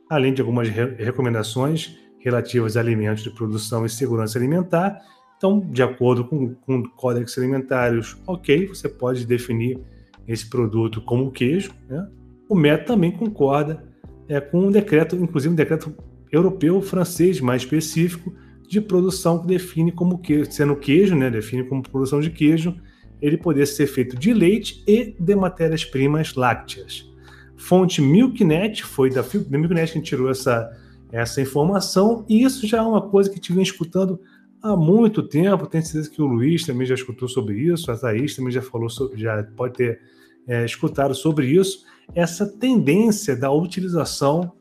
[0.09, 5.01] além de algumas re recomendações relativas a alimentos de produção e segurança alimentar.
[5.37, 9.79] Então, de acordo com, com códex alimentários, ok, você pode definir
[10.27, 11.73] esse produto como queijo.
[11.89, 12.09] Né?
[12.49, 13.85] O MET também concorda
[14.29, 15.95] é, com um decreto, inclusive um decreto
[16.31, 18.33] europeu, francês mais específico,
[18.69, 22.77] de produção que define como queijo, sendo queijo, né, define como produção de queijo,
[23.21, 27.11] ele poder ser feito de leite e de matérias-primas lácteas.
[27.57, 30.71] Fonte Milknet, foi da, da Milknet que tirou essa,
[31.11, 34.21] essa informação, e isso já é uma coisa que te vem escutando
[34.63, 35.67] há muito tempo.
[35.67, 38.89] Tenho certeza que o Luiz também já escutou sobre isso, a Thaís também já falou
[38.89, 40.01] sobre, já pode ter
[40.49, 41.85] é, escutado sobre isso.
[42.15, 44.53] Essa tendência da utilização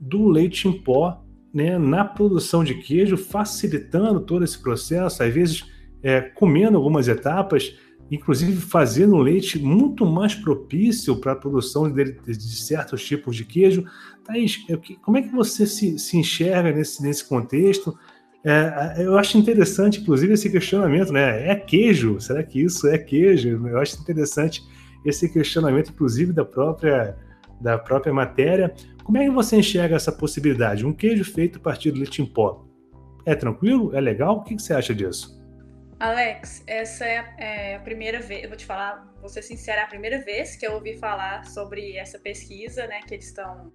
[0.00, 5.64] do leite em pó né, na produção de queijo, facilitando todo esse processo, às vezes
[6.02, 7.76] é, comendo algumas etapas
[8.10, 13.44] inclusive fazendo o leite muito mais propício para a produção de, de, certos tipos de
[13.44, 13.84] queijo.
[14.24, 14.58] Thaís,
[15.02, 17.96] como é que você se, se enxerga nesse, nesse contexto?
[18.44, 21.48] É, eu acho interessante, inclusive, esse questionamento, né?
[21.50, 22.20] É queijo?
[22.20, 23.66] Será que isso é queijo?
[23.66, 24.62] Eu acho interessante
[25.04, 27.16] esse questionamento, inclusive, da própria,
[27.60, 28.74] da própria matéria.
[29.02, 30.86] Como é que você enxerga essa possibilidade?
[30.86, 32.64] Um queijo feito a partir do leite em pó.
[33.26, 33.94] É tranquilo?
[33.94, 34.36] É legal?
[34.36, 35.42] O que você acha disso?
[35.98, 39.82] Alex, essa é a, é a, primeira vez, eu vou te falar, vou ser sincera,
[39.82, 43.72] é a primeira vez que eu ouvi falar sobre essa pesquisa, né, que eles estão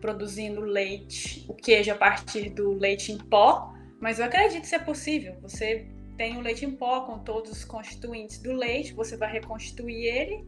[0.00, 4.78] produzindo leite, o queijo a partir do leite em pó, mas eu acredito que é
[4.78, 5.36] possível.
[5.42, 10.06] Você tem o leite em pó com todos os constituintes do leite, você vai reconstituir
[10.06, 10.44] ele,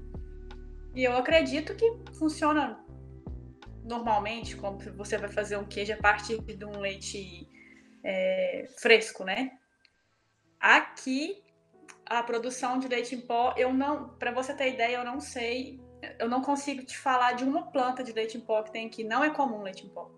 [0.95, 1.87] e eu acredito que
[2.19, 2.83] funciona
[3.85, 7.49] normalmente, como você vai fazer um queijo a partir de um leite
[8.03, 9.53] é, fresco, né?
[10.59, 11.45] Aqui,
[12.05, 15.81] a produção de leite em pó, eu não, para você ter ideia, eu não sei,
[16.19, 19.05] eu não consigo te falar de uma planta de leite em pó que tem aqui.
[19.05, 20.11] Não é comum leite em pó.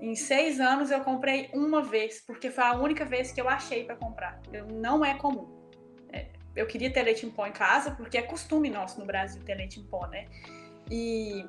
[0.00, 3.84] Em seis anos eu comprei uma vez, porque foi a única vez que eu achei
[3.84, 4.40] para comprar.
[4.52, 5.48] Eu, não é comum.
[6.12, 9.42] É, eu queria ter leite em pó em casa, porque é costume nosso no Brasil
[9.42, 10.28] ter leite em pó, né?
[10.90, 11.44] E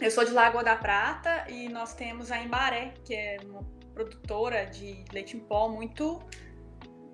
[0.00, 3.62] eu sou de Lagoa da Prata e nós temos a Embaré, que é uma
[3.94, 6.20] produtora de leite em pó muito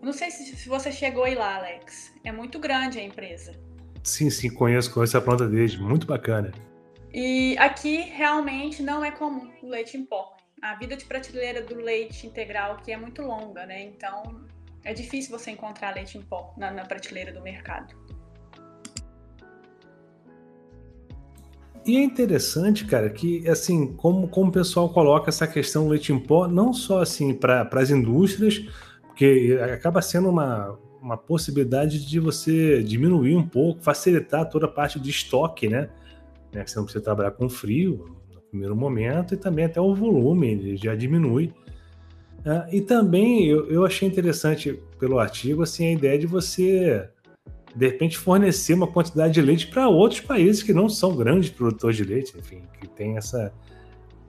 [0.04, 2.12] não sei se, se você chegou aí lá, Alex.
[2.22, 3.58] É muito grande a empresa.
[4.02, 6.52] Sim, sim, conheço, conheço a planta desde, muito bacana.
[7.10, 10.36] E aqui realmente não é comum o leite em pó.
[10.64, 13.82] A vida de prateleira do leite integral aqui é muito longa, né?
[13.82, 14.46] Então
[14.82, 17.94] é difícil você encontrar leite em pó na, na prateleira do mercado.
[21.84, 26.14] E é interessante, cara, que assim, como, como o pessoal coloca essa questão do leite
[26.14, 28.66] em pó, não só assim para as indústrias,
[29.02, 34.98] porque acaba sendo uma, uma possibilidade de você diminuir um pouco, facilitar toda a parte
[34.98, 35.90] de estoque, né?
[36.50, 36.66] né?
[36.66, 38.23] Você não precisa trabalhar com frio
[38.54, 41.52] primeiro momento e também até o volume já diminui.
[42.40, 47.08] Uh, e também eu, eu achei interessante pelo artigo assim a ideia de você
[47.74, 51.96] de repente fornecer uma quantidade de leite para outros países que não são grandes produtores
[51.96, 53.52] de leite, enfim, que tem essa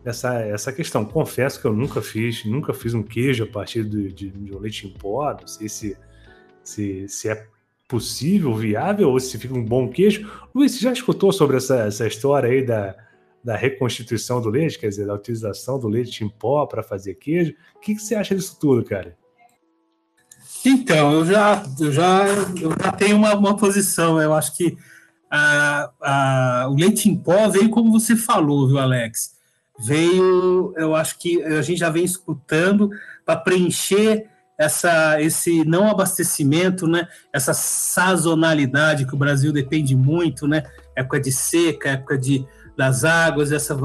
[0.03, 1.03] essa, essa questão.
[1.03, 4.59] Confesso que eu nunca fiz, nunca fiz um queijo a partir de, de, de um
[4.59, 5.97] leite em pó, não sei se,
[6.63, 7.47] se, se é
[7.87, 10.31] possível, viável, ou se fica um bom queijo.
[10.53, 12.95] Luiz, já escutou sobre essa, essa história aí da,
[13.45, 17.53] da reconstituição do leite, quer dizer, da utilização do leite em pó para fazer queijo.
[17.75, 19.15] O que, que, você acha disso tudo, cara?
[20.65, 22.25] Então, eu já, eu já,
[22.59, 24.19] eu já tenho uma, uma posição.
[24.19, 24.75] Eu acho que
[25.29, 29.35] a, o leite em pó veio como você falou, viu, Alex?
[29.79, 32.89] Veio, eu acho que a gente já vem escutando
[33.23, 34.27] para preencher
[34.57, 37.07] essa, esse não abastecimento, né?
[37.31, 40.63] Essa sazonalidade que o Brasil depende muito, né?
[40.95, 42.43] Época de seca, época de
[42.77, 43.77] das águas, essa,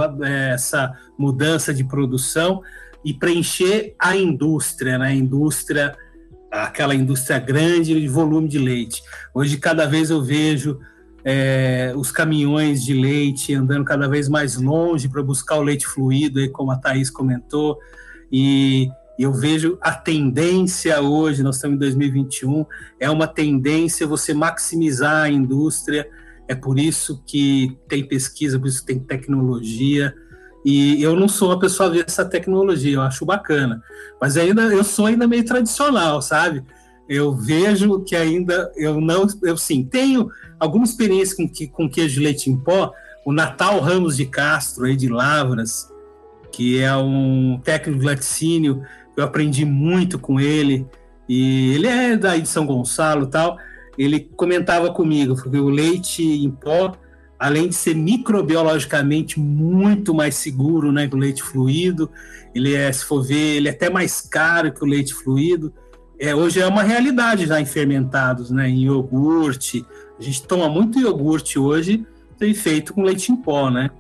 [0.53, 2.63] essa mudança de produção
[3.05, 5.09] e preencher a indústria, né?
[5.09, 5.97] A indústria,
[6.51, 9.03] aquela indústria grande de volume de leite.
[9.35, 10.79] Hoje, cada vez eu vejo
[11.25, 16.41] é, os caminhões de leite andando cada vez mais longe para buscar o leite fluido,
[16.53, 17.79] como a Thaís comentou,
[18.33, 22.65] e eu vejo a tendência hoje, nós estamos em 2021,
[22.99, 26.09] é uma tendência você maximizar a indústria
[26.51, 30.13] é por isso que tem pesquisa, por isso que tem tecnologia.
[30.67, 33.81] E eu não sou uma pessoa a ver essa tecnologia, eu acho bacana.
[34.21, 36.65] Mas ainda eu sou ainda meio tradicional, sabe?
[37.09, 42.21] Eu vejo que ainda eu não, eu sim, tenho alguma experiência com, com queijo de
[42.21, 42.93] leite em pó.
[43.25, 45.89] O Natal Ramos de Castro, aí de Lavras,
[46.51, 48.83] que é um técnico de laticínio,
[49.17, 50.85] eu aprendi muito com ele.
[51.29, 53.57] E ele é daí de São Gonçalo tal
[54.05, 56.93] ele comentava comigo que o leite em pó,
[57.39, 62.11] além de ser microbiologicamente muito mais seguro né, que o leite fluido,
[62.55, 65.73] ele é, se for ver, ele é até mais caro que o leite fluido.
[66.19, 69.85] É, hoje é uma realidade já em fermentados, né, em iogurte.
[70.19, 72.07] A gente toma muito iogurte hoje
[72.55, 73.91] feito com leite em pó, né?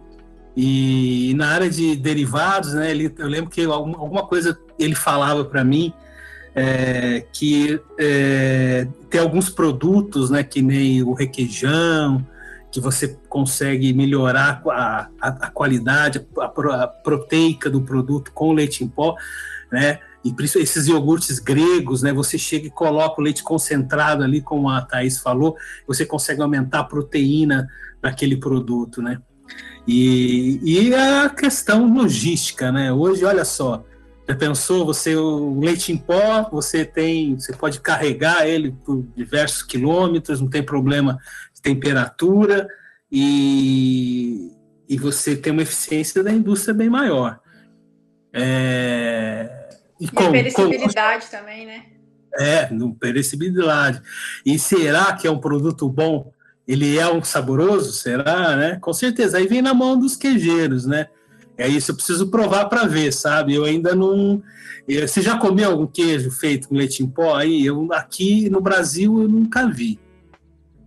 [0.56, 5.62] E na área de derivados, né, ele, eu lembro que alguma coisa ele falava para
[5.62, 5.92] mim
[6.54, 12.26] é, que é, tem alguns produtos, né, que nem o requeijão,
[12.70, 18.84] que você consegue melhorar a, a, a qualidade, a, a, proteica do produto com leite
[18.84, 19.14] em pó,
[19.70, 19.98] né?
[20.22, 22.12] E esses iogurtes gregos, né?
[22.12, 26.80] Você chega e coloca o leite concentrado ali, como a Thaís falou, você consegue aumentar
[26.80, 27.68] a proteína
[28.02, 29.18] daquele produto, né?
[29.88, 32.92] E, e a questão logística, né?
[32.92, 33.84] Hoje, olha só,
[34.30, 39.64] já pensou, você o leite em pó, você tem, você pode carregar ele por diversos
[39.64, 41.18] quilômetros, não tem problema
[41.52, 42.68] de temperatura
[43.10, 44.52] e,
[44.88, 47.40] e você tem uma eficiência da indústria bem maior.
[48.32, 49.50] É,
[50.00, 51.86] e, e com, perecibilidade com, também, né?
[52.38, 54.00] É, no perecibilidade.
[54.46, 56.32] E será que é um produto bom?
[56.68, 57.92] Ele é um saboroso?
[57.92, 58.78] Será, né?
[58.80, 59.38] Com certeza.
[59.38, 61.08] Aí vem na mão dos queijeiros, né?
[61.60, 63.54] É isso, eu preciso provar para ver, sabe?
[63.54, 64.42] Eu ainda não.
[64.88, 67.66] Você já comeu algum queijo feito com leite em pó aí?
[67.66, 70.00] Eu aqui no Brasil eu nunca vi.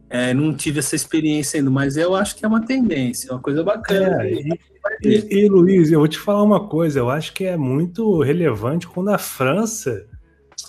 [0.10, 3.40] É, não tive essa experiência ainda, mas eu acho que é uma tendência, é uma
[3.40, 4.24] coisa bacana.
[4.24, 4.58] É, e,
[5.04, 8.88] e, e, Luiz, eu vou te falar uma coisa, eu acho que é muito relevante
[8.88, 10.06] quando a França,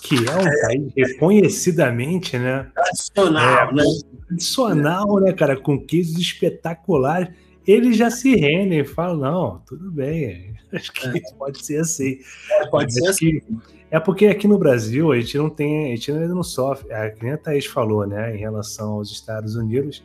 [0.03, 2.67] que é um país reconhecidamente, né?
[2.75, 3.83] Tradicional, é, né?
[4.27, 7.29] Tradicional, né, cara, com queijos espetaculares
[7.67, 11.21] eles já se rendem e falam, não, tudo bem, acho que é.
[11.37, 12.19] pode ser assim.
[12.51, 13.41] É, pode ser assim.
[13.89, 17.09] É porque aqui no Brasil a gente não tem, a gente ainda não sofre, a
[17.09, 20.03] que a Thaís falou, né, em relação aos Estados Unidos,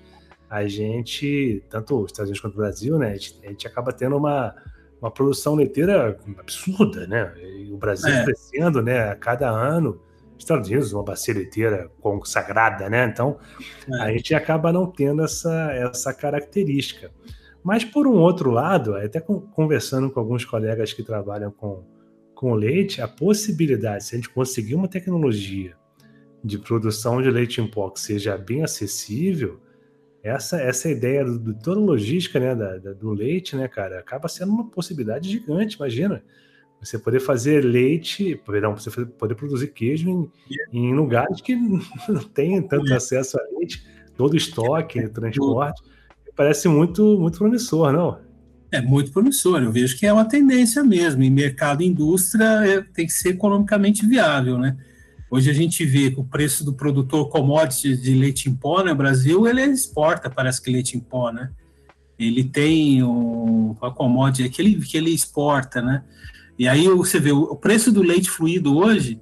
[0.49, 3.93] a gente, tanto os Estados Unidos quanto o Brasil, né, a gente, a gente acaba
[3.93, 4.55] tendo uma,
[5.01, 8.25] uma produção leiteira absurda, né, e o Brasil é.
[8.25, 10.01] crescendo, né, a cada ano,
[10.39, 13.39] Estados Unidos, uma bacia leiteira consagrada, né, então
[13.89, 14.03] é.
[14.03, 17.11] a gente acaba não tendo essa, essa característica.
[17.63, 21.85] Mas, por um outro lado, até conversando com alguns colegas que trabalham com,
[22.35, 25.77] com leite, a possibilidade, se a gente conseguir uma tecnologia
[26.43, 29.61] de produção de leite em pó que seja bem acessível,
[30.23, 33.99] essa, essa ideia do, do toda a logística né, da, da, do leite, né, cara,
[33.99, 36.23] acaba sendo uma possibilidade gigante, imagina.
[36.81, 40.31] você poder fazer leite, perdão, você poder produzir queijo em,
[40.73, 41.55] em lugares que
[42.09, 43.87] não tem tanto acesso a leite,
[44.17, 45.83] todo estoque, transporte.
[46.41, 48.19] Parece muito, muito promissor, não?
[48.73, 49.63] É muito promissor.
[49.63, 51.23] Eu vejo que é uma tendência mesmo.
[51.23, 54.75] Em mercado e indústria é, tem que ser economicamente viável, né?
[55.31, 58.87] Hoje a gente vê que o preço do produtor commodity de leite em pó no
[58.87, 61.51] né, Brasil, ele exporta, parece que leite em pó, né?
[62.19, 66.03] Ele tem o, a commodity que ele, que ele exporta, né?
[66.59, 69.21] E aí você vê o preço do leite fluido hoje,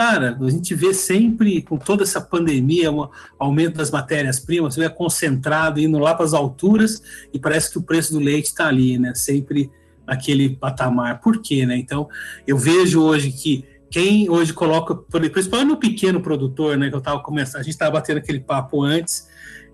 [0.00, 3.06] cara, a gente vê sempre com toda essa pandemia, um
[3.38, 7.02] aumento das matérias-primas, vê concentrado indo lá para as alturas
[7.34, 9.14] e parece que o preço do leite está ali, né?
[9.14, 9.70] Sempre
[10.06, 11.20] naquele patamar.
[11.20, 11.76] Por quê, né?
[11.76, 12.08] Então,
[12.46, 17.20] eu vejo hoje que quem hoje coloca, principalmente no pequeno produtor, né, que eu estava
[17.20, 19.28] começando, a gente estava batendo aquele papo antes,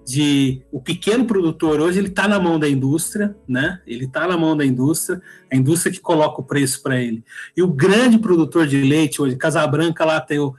[0.06, 3.82] de o pequeno produtor hoje ele está na mão da indústria, né?
[3.84, 5.20] Ele está na mão da indústria,
[5.52, 7.24] a indústria que coloca o preço para ele.
[7.56, 10.54] E o grande produtor de leite hoje, Casabranca lá tem o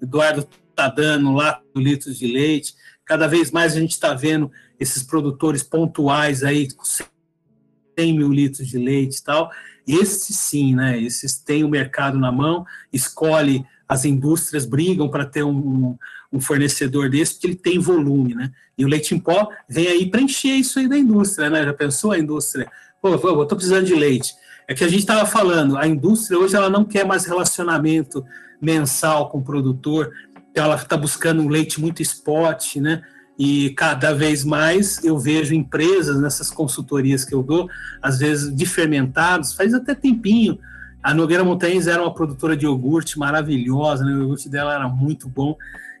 [0.00, 2.74] Eduardo tá dando lá litros de leite.
[3.04, 8.68] Cada vez mais a gente está vendo esses produtores pontuais aí com 100 mil litros
[8.68, 9.50] de leite e tal.
[9.84, 11.00] Esses sim, né?
[11.00, 15.96] Esses têm o mercado na mão, escolhe as indústrias brigam para ter um,
[16.32, 18.50] um fornecedor desse, porque ele tem volume, né?
[18.76, 21.64] E o leite em pó vem aí preencher isso aí da indústria, né?
[21.64, 22.70] Já pensou a indústria?
[23.00, 24.34] Pô, eu estou precisando de leite.
[24.68, 28.24] É que a gente estava falando, a indústria hoje ela não quer mais relacionamento
[28.60, 30.12] mensal com o produtor,
[30.54, 33.02] ela está buscando um leite muito spot, né?
[33.38, 37.68] E cada vez mais eu vejo empresas nessas consultorias que eu dou,
[38.02, 40.58] às vezes de fermentados, faz até tempinho.
[41.02, 44.12] A Nogueira Montanhas era uma produtora de iogurte maravilhosa, né?
[44.12, 45.56] o iogurte dela era muito bom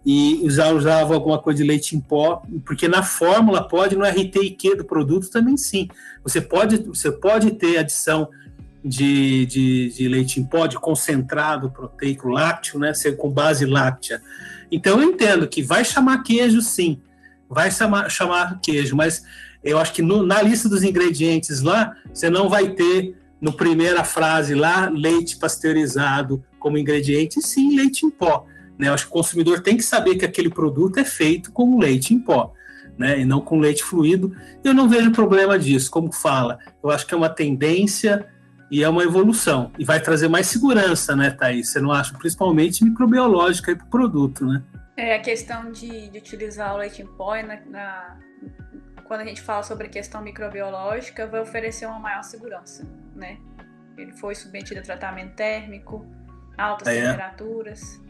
[0.06, 4.76] e já usava alguma coisa de leite em pó, porque na fórmula pode, no RTIQ
[4.76, 5.88] do produto também sim.
[6.22, 8.28] Você pode, você pode ter adição
[8.84, 14.22] de, de, de leite em pó, de concentrado proteico lácteo, né, com base láctea.
[14.70, 17.00] Então eu entendo que vai chamar queijo sim,
[17.50, 19.24] vai chamar, chamar queijo, mas
[19.64, 24.04] eu acho que no, na lista dos ingredientes lá, você não vai ter no primeira
[24.04, 28.46] frase lá leite pasteurizado como ingrediente, sim leite em pó
[28.78, 28.88] né?
[28.88, 32.14] Eu acho que o consumidor tem que saber que aquele produto é feito com leite
[32.14, 32.52] em pó.
[32.98, 34.34] Né, e não com leite fluido.
[34.64, 36.58] Eu não vejo problema disso, como fala.
[36.82, 38.26] Eu acho que é uma tendência
[38.70, 39.70] e é uma evolução.
[39.78, 41.68] E vai trazer mais segurança, né, Thaís?
[41.68, 42.16] Você não acha?
[42.16, 44.62] Principalmente microbiológica para o produto, né?
[44.96, 48.16] É, a questão de, de utilizar o leite em pó, na, na,
[49.04, 53.36] quando a gente fala sobre a questão microbiológica, vai oferecer uma maior segurança, né?
[53.98, 56.06] Ele foi submetido a tratamento térmico,
[56.56, 57.02] altas é.
[57.02, 58.00] temperaturas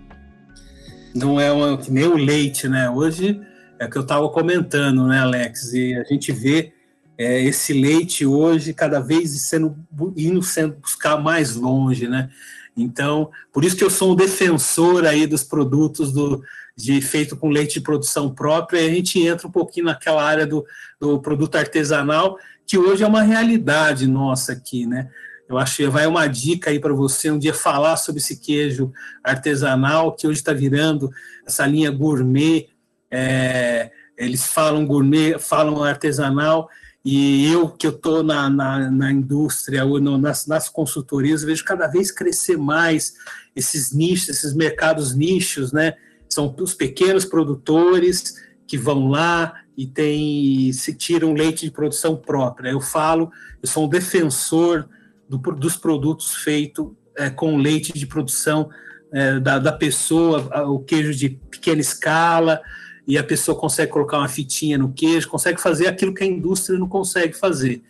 [1.14, 2.90] não é uma, nem o leite, né?
[2.90, 3.40] Hoje
[3.78, 5.72] é que eu estava comentando, né, Alex?
[5.72, 6.72] E a gente vê
[7.18, 9.76] é, esse leite hoje cada vez sendo
[10.16, 12.30] indo sendo buscar mais longe, né?
[12.76, 16.42] Então, por isso que eu sou um defensor aí dos produtos do,
[16.76, 20.46] de feito com leite de produção própria, e a gente entra um pouquinho naquela área
[20.46, 20.64] do,
[21.00, 25.08] do produto artesanal, que hoje é uma realidade nossa aqui, né?
[25.48, 28.92] Eu acho que vai uma dica aí para você um dia falar sobre esse queijo
[29.22, 31.10] artesanal que hoje está virando
[31.46, 32.68] essa linha gourmet.
[33.10, 36.68] É, eles falam gourmet, falam artesanal,
[37.04, 41.64] e eu que eu estou na, na, na, indústria ou no, nas, nas consultorias, vejo
[41.64, 43.14] cada vez crescer mais
[43.54, 45.94] esses nichos, esses mercados nichos, né?
[46.28, 48.34] São os pequenos produtores
[48.66, 52.70] que vão lá e tem, se tiram leite de produção própria.
[52.70, 53.30] Eu falo,
[53.62, 54.88] eu sou um defensor
[55.28, 58.68] do, dos produtos feitos é, com leite de produção
[59.12, 62.60] é, da, da pessoa, o queijo de pequena escala,
[63.06, 66.78] e a pessoa consegue colocar uma fitinha no queijo, consegue fazer aquilo que a indústria
[66.78, 67.82] não consegue fazer.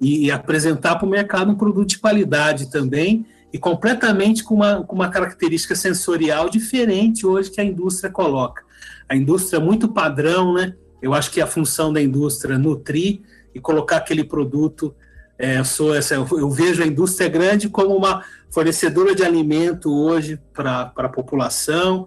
[0.00, 4.82] E, e apresentar para o mercado um produto de qualidade também, e completamente com uma,
[4.82, 8.64] com uma característica sensorial diferente hoje que a indústria coloca.
[9.06, 10.74] A indústria é muito padrão, né?
[11.02, 13.20] Eu acho que a função da indústria é nutrir
[13.54, 14.94] e colocar aquele produto
[15.42, 20.40] é, eu, sou essa, eu vejo a indústria grande como uma fornecedora de alimento hoje
[20.54, 22.06] para a população.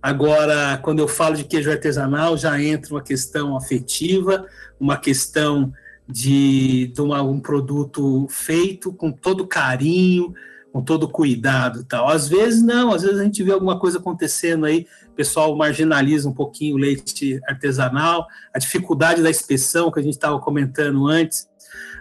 [0.00, 4.46] Agora, quando eu falo de queijo artesanal, já entra uma questão afetiva,
[4.78, 5.72] uma questão
[6.08, 10.32] de, de uma, um produto feito com todo carinho,
[10.72, 12.08] com todo cuidado tal.
[12.08, 16.28] Às vezes não, às vezes a gente vê alguma coisa acontecendo aí, o pessoal marginaliza
[16.28, 21.50] um pouquinho o leite artesanal, a dificuldade da inspeção que a gente estava comentando antes,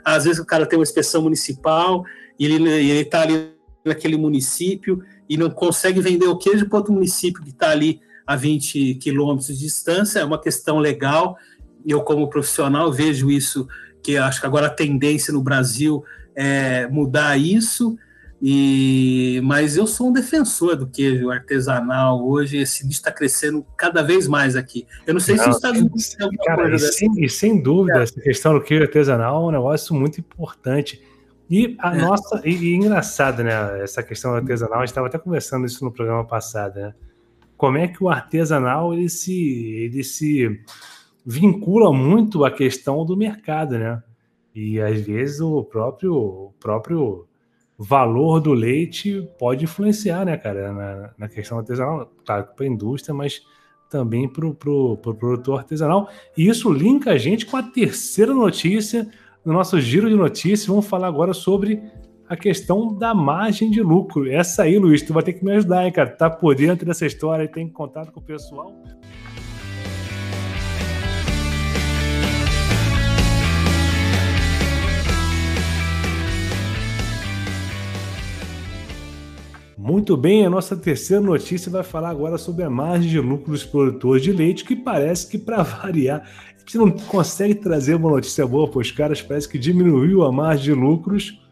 [0.03, 2.03] às vezes o cara tem uma inspeção municipal
[2.39, 3.51] e ele está ali
[3.85, 8.35] naquele município e não consegue vender o queijo para outro município que está ali a
[8.35, 10.19] 20 quilômetros de distância.
[10.19, 11.37] É uma questão legal.
[11.85, 13.67] Eu, como profissional, vejo isso,
[14.03, 16.03] que acho que agora a tendência no Brasil
[16.35, 17.97] é mudar isso.
[18.43, 22.57] E, mas eu sou um defensor do queijo artesanal hoje.
[22.57, 24.87] Esse nicho está crescendo cada vez mais aqui.
[25.05, 26.87] Eu não sei não, se os Estados Unidos tem alguma cara, coisa.
[26.87, 28.03] E sem, e sem dúvida, é.
[28.03, 30.99] essa questão do queijo artesanal é um negócio muito importante.
[31.47, 32.01] E a é.
[32.01, 32.41] nossa.
[32.43, 33.83] E, e, engraçado, né?
[33.83, 36.95] Essa questão artesanal, a gente estava até conversando isso no programa passado, né?
[37.55, 39.35] Como é que o artesanal ele se,
[39.83, 40.59] ele se
[41.23, 44.01] vincula muito à questão do mercado, né?
[44.55, 47.27] E às vezes o próprio, o próprio
[47.83, 53.13] valor do leite pode influenciar, né, cara, na, na questão artesanal, claro, para a indústria,
[53.13, 53.41] mas
[53.89, 56.07] também para o pro, pro produtor artesanal.
[56.37, 59.09] E isso linka a gente com a terceira notícia
[59.43, 60.67] no nosso giro de notícias.
[60.67, 61.81] Vamos falar agora sobre
[62.29, 64.29] a questão da margem de lucro.
[64.29, 66.09] Essa aí, Luiz, tu vai ter que me ajudar, hein, cara?
[66.09, 68.73] Tá por dentro dessa história e tem contato com o pessoal.
[79.83, 83.65] Muito bem, a nossa terceira notícia vai falar agora sobre a margem de lucro dos
[83.65, 88.45] produtores de leite, que parece que, para variar, a gente não consegue trazer uma notícia
[88.45, 91.43] boa para os caras, parece que diminuiu a margem de lucros.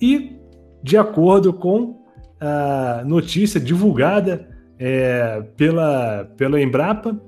[0.00, 0.38] E,
[0.82, 2.02] de acordo com
[2.40, 7.20] a notícia divulgada é, pela, pela Embrapa,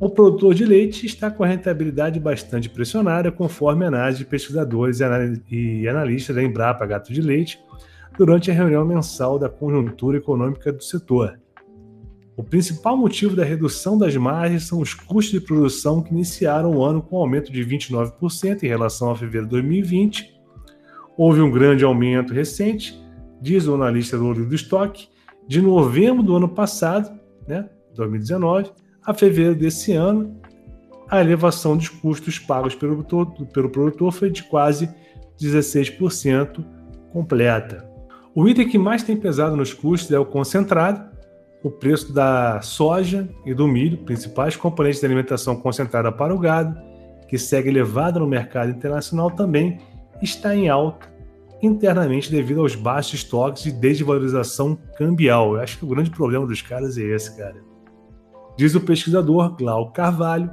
[0.00, 5.00] o produtor de leite está com a rentabilidade bastante pressionada, conforme a análise de pesquisadores
[5.50, 7.58] e analistas da Embrapa Gato de Leite,
[8.18, 11.38] durante a reunião mensal da conjuntura econômica do setor.
[12.36, 16.84] O principal motivo da redução das margens são os custos de produção que iniciaram o
[16.84, 20.36] ano com um aumento de 29% em relação a fevereiro de 2020.
[21.16, 23.00] Houve um grande aumento recente,
[23.40, 25.08] diz o analista do olho do estoque,
[25.46, 27.16] de novembro do ano passado,
[27.46, 28.70] né, 2019,
[29.04, 30.40] a fevereiro desse ano,
[31.08, 33.04] a elevação dos custos pagos pelo,
[33.52, 34.88] pelo produtor foi de quase
[35.40, 36.64] 16%
[37.12, 37.87] completa.
[38.38, 41.10] O item que mais tem pesado nos custos é o concentrado,
[41.60, 46.80] o preço da soja e do milho, principais componentes da alimentação concentrada para o gado,
[47.26, 49.80] que segue elevado no mercado internacional também,
[50.22, 51.12] está em alta
[51.60, 55.54] internamente devido aos baixos estoques e desvalorização cambial.
[55.54, 57.56] Eu acho que o grande problema dos caras é esse, cara.
[58.56, 60.48] Diz o pesquisador Glauco Carvalho,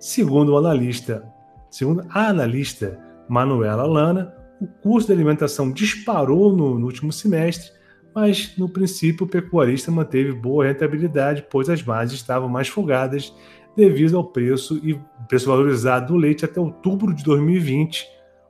[0.00, 1.22] segundo o analista,
[1.70, 7.70] segundo a analista Manuela Lana, o custo da alimentação disparou no, no último semestre,
[8.14, 13.34] mas no princípio o pecuarista manteve boa rentabilidade, pois as margens estavam mais folgadas
[13.76, 14.98] devido ao preço e
[15.28, 18.06] preço valorizado do leite até outubro de 2020,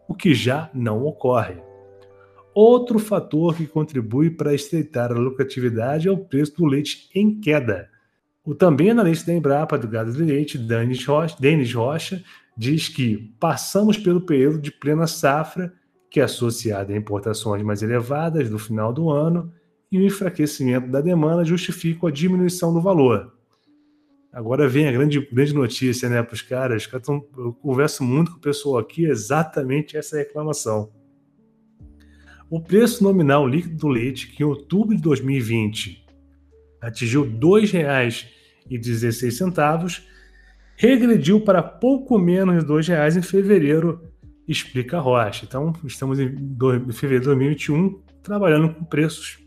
[0.07, 1.57] o que já não ocorre.
[2.55, 7.91] Outro fator que contribui para estreitar a lucratividade é o preço do leite em queda.
[8.45, 12.23] O também analista da Embrapa do gado de leite, Denis Rocha, Denis Rocha,
[12.57, 15.75] diz que passamos pelo período de plena safra
[16.11, 19.53] que é associada a importações mais elevadas do final do ano
[19.91, 23.33] e o enfraquecimento da demanda justificam a diminuição do valor.
[24.33, 26.89] Agora vem a grande, grande notícia né, para os caras.
[27.39, 30.93] eu converso muito com o pessoal aqui, exatamente essa reclamação.
[32.51, 36.05] O preço nominal líquido do leite, que em outubro de 2020
[36.81, 40.05] atingiu R$ 2,16,
[40.77, 44.13] regrediu para pouco menos de R$ 2,00 em fevereiro
[44.47, 45.45] explica a Rocha.
[45.45, 46.29] Então, estamos em
[46.93, 49.39] fevereiro de 2021 trabalhando com preços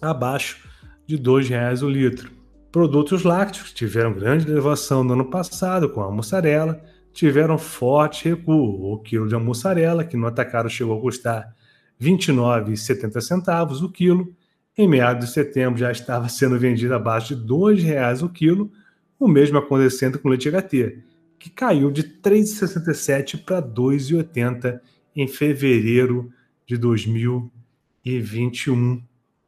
[0.00, 0.66] abaixo
[1.06, 2.30] de R$ 2,00 o litro.
[2.72, 6.80] Produtos lácteos tiveram grande elevação no ano passado com a mussarela,
[7.12, 8.92] tiveram forte recuo.
[8.92, 11.54] O quilo de mussarela, que no atacado chegou a custar
[11.98, 14.34] R$ 29,70 o quilo,
[14.78, 18.70] em meados de setembro já estava sendo vendido abaixo de R$ 2,00 o quilo,
[19.18, 21.02] o mesmo acontecendo com leite HT,
[21.40, 24.80] que caiu de 3,67 para 2,80
[25.16, 26.30] em fevereiro
[26.66, 29.02] de 2021.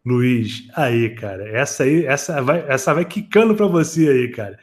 [0.05, 4.59] Luiz, aí, cara, essa aí, essa vai, essa vai quicando para você aí, cara.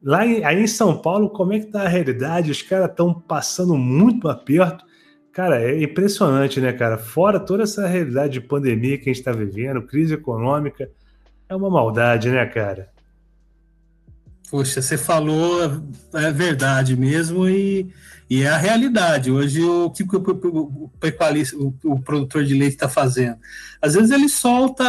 [0.00, 2.52] Lá em, aí em São Paulo, como é que tá a realidade?
[2.52, 4.84] Os caras estão passando muito aperto.
[5.32, 6.96] Cara, é impressionante, né, cara?
[6.98, 10.88] Fora toda essa realidade de pandemia que a gente está vivendo, crise econômica,
[11.48, 12.93] é uma maldade, né, cara?
[14.54, 15.82] Poxa, você falou
[16.12, 17.92] é verdade mesmo e,
[18.30, 19.28] e é a realidade.
[19.28, 23.36] Hoje, o que o, o, o, o produtor de leite está fazendo?
[23.82, 24.84] Às vezes ele solta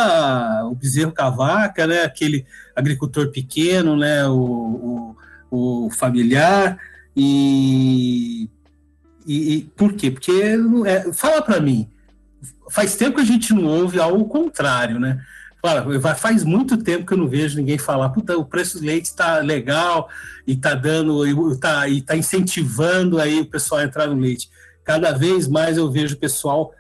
[0.66, 2.04] o bezerro cavaca, né?
[2.04, 2.46] Aquele
[2.76, 4.28] agricultor pequeno, né?
[4.28, 5.16] O,
[5.50, 6.78] o, o familiar
[7.18, 8.48] e,
[9.26, 10.12] e, e, por quê?
[10.12, 10.32] Porque
[10.86, 11.90] é, fala para mim,
[12.70, 15.20] faz tempo que a gente não ouve algo contrário, né?
[16.16, 19.40] Faz muito tempo que eu não vejo ninguém falar, puta, o preço do leite está
[19.40, 20.10] legal
[20.46, 24.50] e está dando, está e tá incentivando aí o pessoal a entrar no leite.
[24.84, 26.74] Cada vez mais eu vejo o pessoal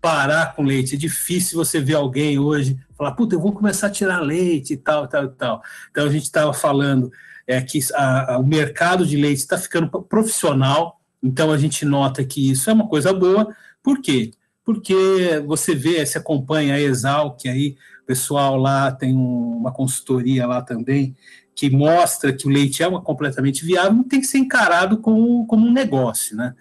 [0.00, 0.96] parar com leite.
[0.96, 4.76] É difícil você ver alguém hoje falar, puta, eu vou começar a tirar leite e
[4.76, 5.62] tal, tal, tal.
[5.90, 7.10] Então a gente estava falando
[7.46, 12.24] é, que a, a, o mercado de leite está ficando profissional, então a gente nota
[12.24, 13.54] que isso é uma coisa boa.
[13.82, 14.32] Por quê?
[14.64, 20.62] Porque você vê, se acompanha a Exalc aí, pessoal lá tem um, uma consultoria lá
[20.62, 21.16] também,
[21.54, 25.66] que mostra que o leite é uma completamente viável, tem que ser encarado como, como
[25.66, 26.54] um negócio, né?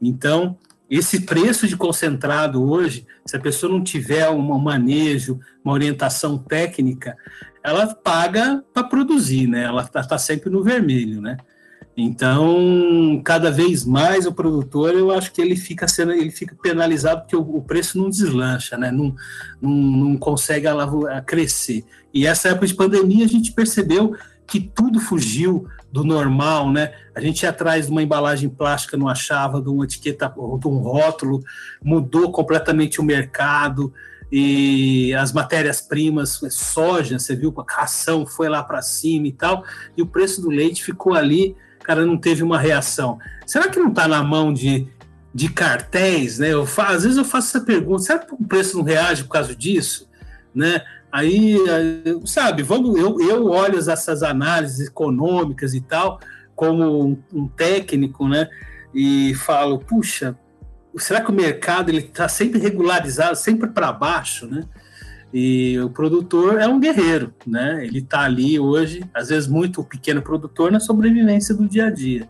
[0.00, 0.56] Então,
[0.88, 7.16] esse preço de concentrado hoje, se a pessoa não tiver um manejo, uma orientação técnica,
[7.62, 9.64] ela paga para produzir, né?
[9.64, 11.36] Ela está tá sempre no vermelho, né?
[11.96, 17.22] Então, cada vez mais o produtor, eu acho que ele fica sendo, ele fica penalizado
[17.22, 18.90] porque o, o preço não deslancha, né?
[18.90, 19.14] Não,
[19.60, 20.66] não, não consegue
[21.24, 21.84] crescer.
[22.12, 24.14] E essa época de pandemia a gente percebeu
[24.46, 26.92] que tudo fugiu do normal, né?
[27.14, 30.78] A gente ia atrás de uma embalagem plástica, não achava, de uma etiqueta, de um
[30.78, 31.42] rótulo,
[31.82, 33.92] mudou completamente o mercado
[34.30, 39.64] e as matérias-primas, soja, você viu, a ração foi lá para cima e tal,
[39.96, 41.56] e o preço do leite ficou ali,
[41.86, 43.16] cara, não teve uma reação.
[43.46, 44.88] Será que não está na mão de,
[45.32, 46.52] de cartéis, né?
[46.52, 49.54] Eu, às vezes eu faço essa pergunta, será que o preço não reage por causa
[49.54, 50.08] disso,
[50.52, 50.82] né?
[51.12, 51.56] Aí,
[52.26, 56.18] sabe, vamos, eu, eu olho essas análises econômicas e tal,
[56.56, 58.48] como um, um técnico, né?
[58.92, 60.36] E falo, puxa,
[60.98, 64.64] será que o mercado ele está sempre regularizado, sempre para baixo, né?
[65.32, 67.84] E o produtor é um guerreiro, né?
[67.84, 72.28] Ele está ali hoje, às vezes muito pequeno produtor na sobrevivência do dia a dia.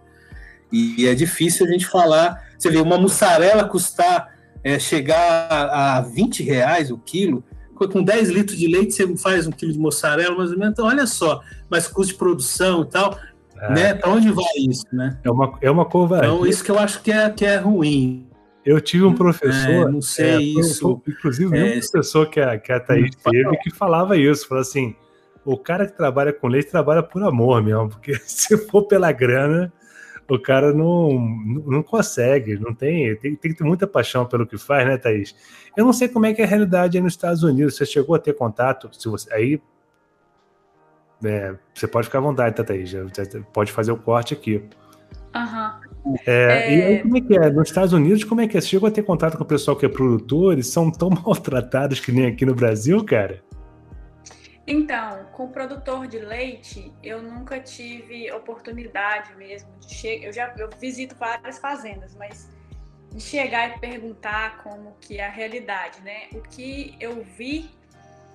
[0.72, 2.44] E é difícil a gente falar.
[2.58, 4.34] Você vê uma mussarela custar
[4.64, 7.44] é, chegar a 20 reais o quilo,
[7.76, 10.72] com 10 litros de leite você faz um quilo de mussarela, mais ou menos.
[10.72, 13.18] Então, olha só, mas custo de produção e tal,
[13.60, 13.72] é.
[13.72, 13.94] né?
[13.94, 15.18] Para onde vai isso, né?
[15.22, 16.28] É uma, é uma covardia.
[16.28, 18.26] Então, isso que eu acho que é, que é ruim.
[18.66, 21.00] Eu tive um professor, é, não sei é, isso.
[21.06, 24.96] Inclusive, é, um professor que a, que a Thaís teve que falava isso, falou assim,
[25.44, 29.72] o cara que trabalha com leite trabalha por amor mesmo, porque se for pela grana,
[30.28, 31.12] o cara não,
[31.64, 35.36] não consegue, não tem, tem, tem que ter muita paixão pelo que faz, né, Thaís?
[35.76, 37.76] Eu não sei como é que é a realidade aí nos Estados Unidos.
[37.76, 38.90] Você chegou a ter contato?
[38.92, 39.62] Se você, aí
[41.24, 42.92] é, você pode ficar à vontade, tá, Thaís?
[43.52, 44.56] Pode fazer o corte aqui.
[45.36, 45.85] Uhum.
[46.26, 46.76] É, é...
[46.76, 47.50] E aí, como é que é?
[47.50, 48.60] Nos Estados Unidos, como é que é?
[48.60, 50.52] Você chegou a ter contato com o pessoal que é produtor?
[50.52, 53.42] Eles são tão maltratados que nem aqui no Brasil, cara?
[54.66, 60.26] Então, com o produtor de leite, eu nunca tive oportunidade mesmo de chegar.
[60.26, 62.50] Eu já eu visito várias fazendas, mas
[63.12, 66.24] de chegar e perguntar como que é a realidade, né?
[66.34, 67.70] O que eu vi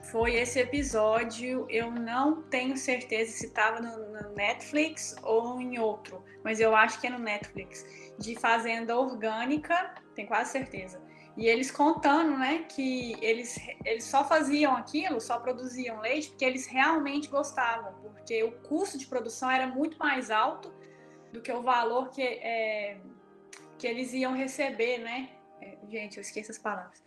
[0.04, 1.66] foi esse episódio.
[1.70, 7.08] Eu não tenho certeza se estava no, Netflix ou em outro, mas eu acho que
[7.08, 7.86] é no Netflix.
[8.18, 11.02] De fazenda orgânica, tenho quase certeza
[11.38, 16.68] e eles contando, né, que eles, eles só faziam aquilo, só produziam leite porque eles
[16.68, 20.74] realmente gostavam, porque o custo de produção era muito mais alto
[21.32, 23.00] do que o valor que, é,
[23.78, 25.30] que eles iam receber, né?
[25.62, 27.02] É, gente, eu esqueço as palavras.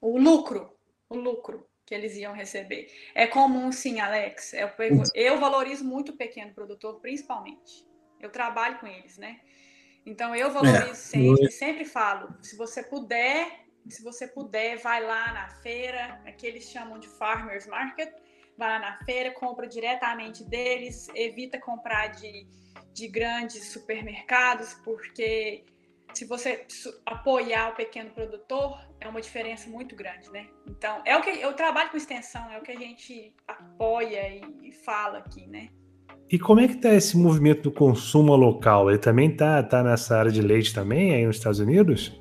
[0.00, 0.70] O lucro,
[1.08, 2.92] o lucro que eles iam receber.
[3.14, 4.52] É comum, sim, Alex.
[4.52, 4.68] Eu,
[5.14, 7.86] eu valorizo muito o pequeno produtor, principalmente.
[8.20, 9.40] Eu trabalho com eles, né?
[10.04, 10.94] Então eu valorizo é.
[10.94, 16.64] sempre, sempre falo, se você puder, se você puder, vai lá na feira, que eles
[16.64, 18.12] chamam de farmers market,
[18.56, 22.46] vai lá na feira, compra diretamente deles, evita comprar de,
[22.92, 25.64] de grandes supermercados, porque
[26.14, 26.66] se você
[27.04, 30.46] apoiar o pequeno produtor, é uma diferença muito grande, né?
[30.66, 34.72] Então, é o que eu trabalho com extensão, é o que a gente apoia e,
[34.72, 35.68] fala aqui, né?
[36.30, 38.90] E como é que está esse movimento do consumo local?
[38.90, 42.20] Ele também está tá nessa área de leite também aí nos Estados Unidos?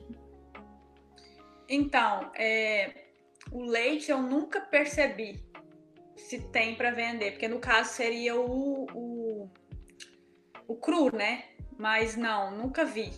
[1.68, 3.06] Então, é,
[3.52, 5.44] o leite eu nunca percebi
[6.16, 9.50] se tem para vender, porque no caso seria o, o,
[10.68, 11.46] o, cru, né?
[11.78, 13.12] Mas não, nunca vi.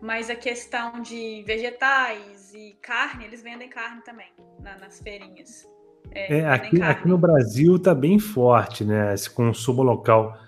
[0.00, 4.28] Mas a questão de vegetais e carne, eles vendem carne também
[4.60, 5.66] na, nas feirinhas.
[6.10, 9.12] É, é aqui, aqui, no Brasil está bem forte, né?
[9.12, 10.38] Esse consumo local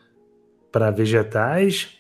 [0.71, 1.99] para vegetais,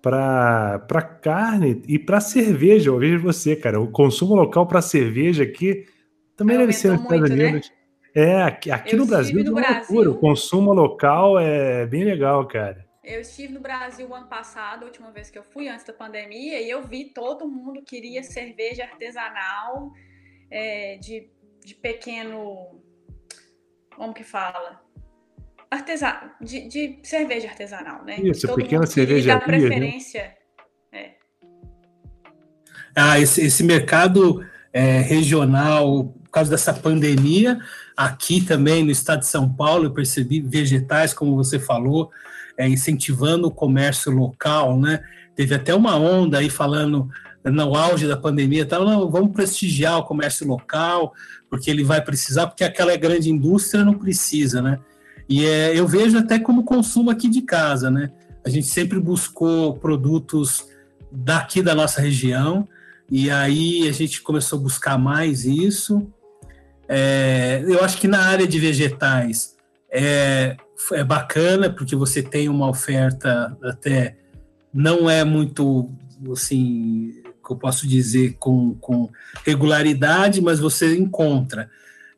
[0.00, 2.90] para carne e para cerveja.
[2.90, 3.80] Eu vejo você, cara.
[3.80, 5.86] O consumo local para cerveja aqui
[6.36, 7.44] também deve ser nos Estados né?
[7.48, 7.70] Unidos.
[7.70, 7.76] Né?
[8.14, 10.10] É, aqui, aqui no Brasil, no Brasil, loucura.
[10.10, 12.84] O consumo local é bem legal, cara.
[13.04, 15.92] Eu estive no Brasil o ano passado, a última vez que eu fui, antes da
[15.92, 19.92] pandemia, e eu vi todo mundo queria cerveja artesanal
[20.50, 21.28] é, de,
[21.64, 22.80] de pequeno
[23.96, 24.80] como que fala?
[25.70, 28.20] Artesano, de, de cerveja artesanal, né?
[28.20, 29.34] Isso, Todo pequena cerveja.
[29.34, 30.34] Dá preferência.
[30.92, 30.98] Né?
[31.00, 31.14] É.
[32.94, 37.58] Ah, esse, esse mercado é, regional por causa dessa pandemia.
[37.96, 42.10] Aqui também no estado de São Paulo, eu percebi vegetais, como você falou,
[42.62, 45.02] é, incentivando o comércio local, né?
[45.34, 47.08] Teve até uma onda aí falando
[47.44, 51.12] no auge da pandemia, tal, não, vamos prestigiar o comércio local,
[51.50, 54.78] porque ele vai precisar, porque aquela grande indústria não precisa, né?
[55.28, 58.10] E é, eu vejo até como consumo aqui de casa, né?
[58.44, 60.66] A gente sempre buscou produtos
[61.10, 62.68] daqui da nossa região,
[63.10, 66.06] e aí a gente começou a buscar mais isso.
[66.88, 69.56] É, eu acho que na área de vegetais
[69.92, 70.56] é,
[70.92, 74.16] é bacana, porque você tem uma oferta até
[74.72, 75.90] não é muito
[76.32, 79.10] assim que eu posso dizer com, com
[79.44, 81.68] regularidade, mas você encontra.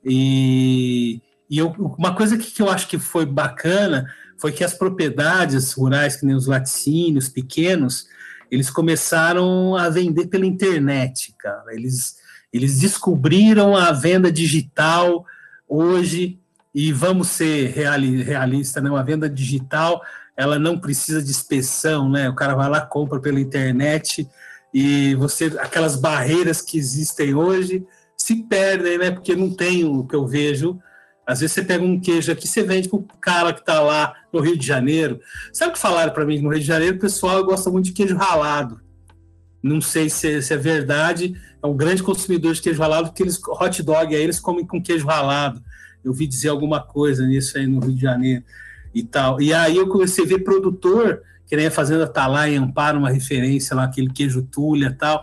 [0.04, 1.20] E,
[1.50, 4.06] e eu, uma coisa que, que eu acho que foi bacana
[4.38, 8.06] foi que as propriedades rurais, que nem os laticínios pequenos,
[8.50, 11.74] eles começaram a vender pela internet, cara.
[11.74, 12.16] Eles,
[12.52, 15.24] eles descobriram a venda digital
[15.66, 16.38] hoje,
[16.74, 18.90] e vamos ser reali, realista, né?
[18.90, 20.02] Uma venda digital,
[20.36, 22.28] ela não precisa de inspeção, né?
[22.28, 24.28] O cara vai lá, compra pela internet,
[24.72, 29.10] e você aquelas barreiras que existem hoje se perdem, né?
[29.12, 30.80] Porque não tem o que eu vejo.
[31.26, 34.14] Às vezes você pega um queijo aqui, você vende para o cara que está lá
[34.32, 35.20] no Rio de Janeiro.
[35.52, 36.96] Sabe o que falaram para mim no Rio de Janeiro?
[36.96, 38.80] O pessoal gosta muito de queijo ralado.
[39.62, 41.34] Não sei se, se, é verdade.
[41.62, 44.82] É um grande consumidor de queijo ralado, porque eles hot dog aí eles comem com
[44.82, 45.62] queijo ralado.
[46.04, 48.44] Eu vi dizer alguma coisa nisso aí no Rio de Janeiro
[48.94, 49.40] e tal.
[49.40, 52.98] E aí eu comecei a ver produtor que nem a Fazenda tá lá em Amparo,
[52.98, 55.22] uma referência lá, aquele queijo tulha e tal,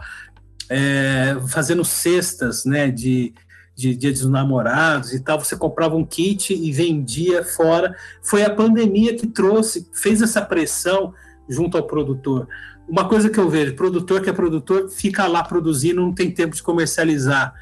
[0.69, 3.33] é, fazendo cestas, né, de,
[3.75, 7.95] de Dia dos Namorados e tal, você comprava um kit e vendia fora.
[8.21, 11.13] Foi a pandemia que trouxe, fez essa pressão
[11.49, 12.47] junto ao produtor.
[12.87, 16.55] Uma coisa que eu vejo, produtor que é produtor fica lá produzindo, não tem tempo
[16.55, 17.53] de comercializar.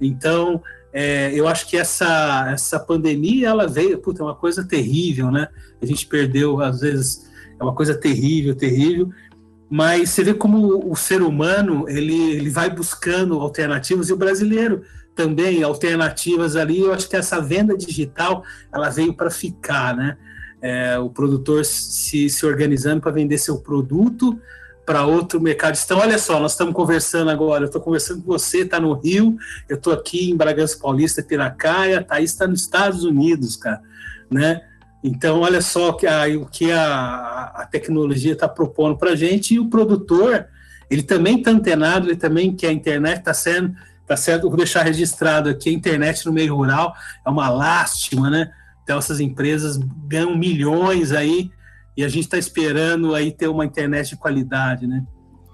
[0.00, 0.62] Então,
[0.98, 5.46] é, eu acho que essa, essa pandemia, ela veio, puta, é uma coisa terrível, né?
[5.78, 7.30] A gente perdeu, às vezes,
[7.60, 9.10] é uma coisa terrível, terrível.
[9.68, 14.84] Mas você vê como o ser humano ele, ele vai buscando alternativas e o brasileiro
[15.14, 16.80] também alternativas ali.
[16.80, 18.42] Eu acho que essa venda digital
[18.72, 20.16] ela veio para ficar, né?
[20.62, 24.40] É, o produtor se, se organizando para vender seu produto
[24.86, 25.76] para outro mercado.
[25.84, 27.64] Então, olha só, nós estamos conversando agora.
[27.64, 29.36] Eu estou conversando com você, está no Rio,
[29.68, 33.82] eu estou aqui em Bragança Paulista, Piracaia, Thaís está nos Estados Unidos, cara,
[34.30, 34.62] né?
[35.02, 39.54] Então, olha só que a, o que a, a tecnologia está propondo para a gente
[39.54, 40.46] e o produtor,
[40.88, 43.74] ele também está antenado, ele também que a internet está sendo,
[44.06, 48.50] tá certo, vou deixar registrado aqui, a internet no meio rural é uma lástima, né?
[48.82, 49.76] Então, essas empresas
[50.06, 51.50] ganham milhões aí
[51.96, 55.04] e a gente está esperando aí ter uma internet de qualidade, né?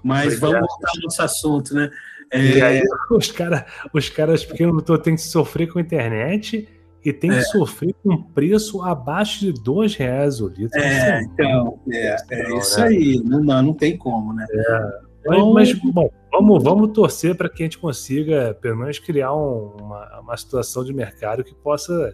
[0.03, 0.51] Mas Obrigado.
[0.51, 1.89] vamos voltar ao nosso assunto, né?
[2.31, 2.41] É...
[2.41, 6.67] E aí, os, cara, os caras pequenos têm que sofrer com a internet
[7.05, 7.35] e tem é.
[7.35, 10.79] que sofrer com preço abaixo de dois reais o litro.
[10.79, 12.87] É, então, é, é isso né?
[12.87, 13.21] aí.
[13.23, 14.45] Não, não, não tem como, né?
[14.49, 15.13] É.
[15.25, 19.77] Então, mas, bom, vamos, vamos torcer para que a gente consiga, pelo menos, criar um,
[19.79, 22.13] uma, uma situação de mercado que possa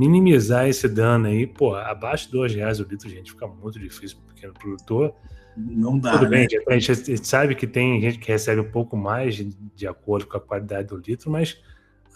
[0.00, 1.46] minimizar esse dano aí.
[1.46, 5.14] Pô, abaixo de dois reais o litro, gente, fica muito difícil para o pequeno produtor.
[5.56, 6.12] Não dá.
[6.12, 6.58] Tudo bem, né?
[6.68, 9.44] a, gente, a gente sabe que tem gente que recebe um pouco mais de,
[9.74, 11.60] de acordo com a qualidade do litro, mas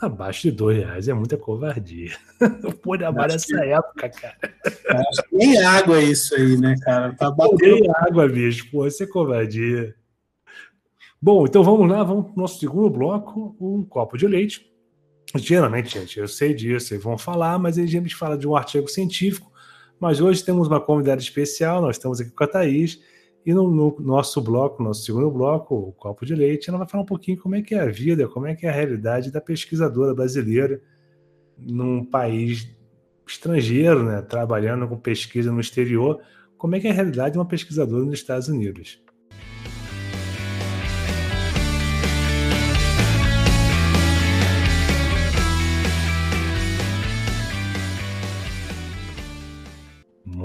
[0.01, 2.11] Abaixo de dois reais é muita covardia.
[2.83, 3.55] Pô, amar nessa que...
[3.55, 4.37] época, cara.
[5.09, 7.15] Acho que nem água é isso aí, né, cara?
[7.15, 7.81] Tá batendo.
[7.81, 8.71] Nem água, bicho.
[8.71, 9.95] Pô, isso é covardia.
[11.23, 14.71] Bom, então vamos lá, vamos para o nosso segundo bloco, um copo de leite.
[15.37, 18.89] Geralmente, gente, eu sei disso, vocês vão falar, mas a gente fala de um artigo
[18.89, 19.53] científico.
[19.99, 23.01] Mas hoje temos uma convidada especial, nós estamos aqui com a Thaís,
[23.45, 27.03] e no, no, nosso bloco, nosso segundo bloco, o Copo de Leite, ela vai falar
[27.03, 29.41] um pouquinho como é que é a vida, como é que é a realidade da
[29.41, 30.81] pesquisadora brasileira
[31.59, 32.69] num país
[33.27, 36.21] estrangeiro, né, trabalhando com pesquisa no exterior,
[36.57, 39.03] como é que é a realidade de uma pesquisadora nos Estados Unidos.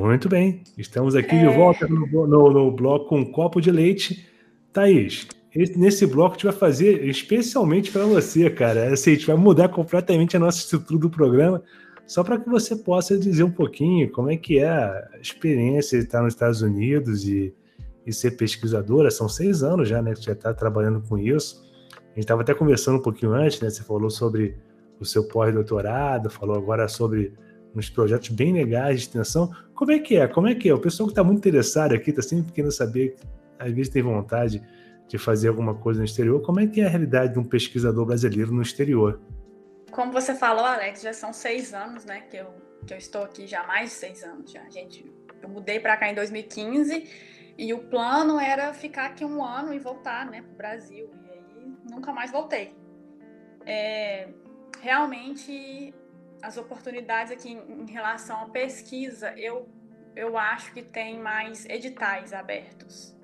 [0.10, 1.48] Muito bem, estamos aqui é...
[1.48, 4.28] de volta no, no, no, bloco Um Copo de Leite.
[4.74, 8.92] Thaís, esse, nesse bloco a gente vai fazer especialmente para você, cara.
[8.92, 11.62] Assim, a gente vai mudar completamente a nossa estrutura do programa,
[12.08, 16.06] só para que você possa dizer um pouquinho como é que é a experiência de
[16.06, 17.54] estar nos Estados Unidos e,
[18.04, 19.12] e ser pesquisadora.
[19.12, 21.64] São seis anos já, né, que você já está trabalhando com isso.
[21.94, 23.70] A gente estava até conversando um pouquinho antes, né?
[23.70, 24.58] Você falou sobre
[25.00, 27.32] o seu pós-doutorado, falou agora sobre
[27.76, 29.52] uns projetos bem legais de extensão.
[29.76, 30.28] Como é que é?
[30.28, 30.74] Como é que é?
[30.74, 33.16] O pessoal que está muito interessado aqui está sempre querendo saber,
[33.58, 34.62] às vezes tem vontade
[35.08, 36.42] de fazer alguma coisa no exterior.
[36.42, 39.20] Como é que é a realidade de um pesquisador brasileiro no exterior?
[39.92, 42.54] Como você falou, Alex, já são seis anos, né, que eu,
[42.86, 44.70] que eu estou aqui, já mais de seis anos já.
[44.70, 45.06] Gente,
[45.42, 47.10] eu mudei para cá em 2015
[47.58, 51.10] e o plano era ficar aqui um ano e voltar, né, para o Brasil.
[51.26, 52.76] E aí nunca mais voltei.
[53.66, 54.30] É,
[54.80, 55.94] realmente
[56.42, 59.68] as oportunidades aqui em, relação à pesquisa, eu,
[60.16, 63.16] eu acho que tem mais editais abertos,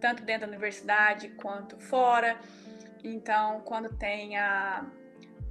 [0.00, 2.38] tanto dentro da universidade quanto fora.
[3.02, 4.84] Então, quando tem a,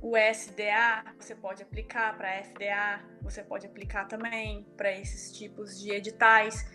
[0.02, 5.80] o SDA, você pode aplicar para a FDA, você pode aplicar também para esses tipos
[5.80, 6.66] de editais,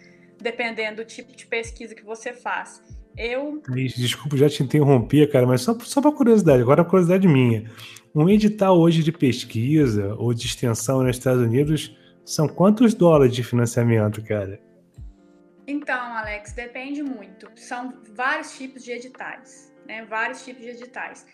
[0.41, 2.83] dependendo do tipo de pesquisa que você faz.
[3.16, 3.62] Eu.
[3.68, 7.70] Desculpa, já te interrompi, cara, mas só, só para curiosidade, agora a curiosidade minha.
[8.17, 13.43] Um edital hoje de pesquisa ou de extensão nos Estados Unidos são quantos dólares de
[13.43, 14.62] financiamento, cara?
[15.67, 17.51] Então, Alex, depende muito.
[17.57, 20.05] São vários tipos de editais, né?
[20.05, 21.27] Vários tipos de editais.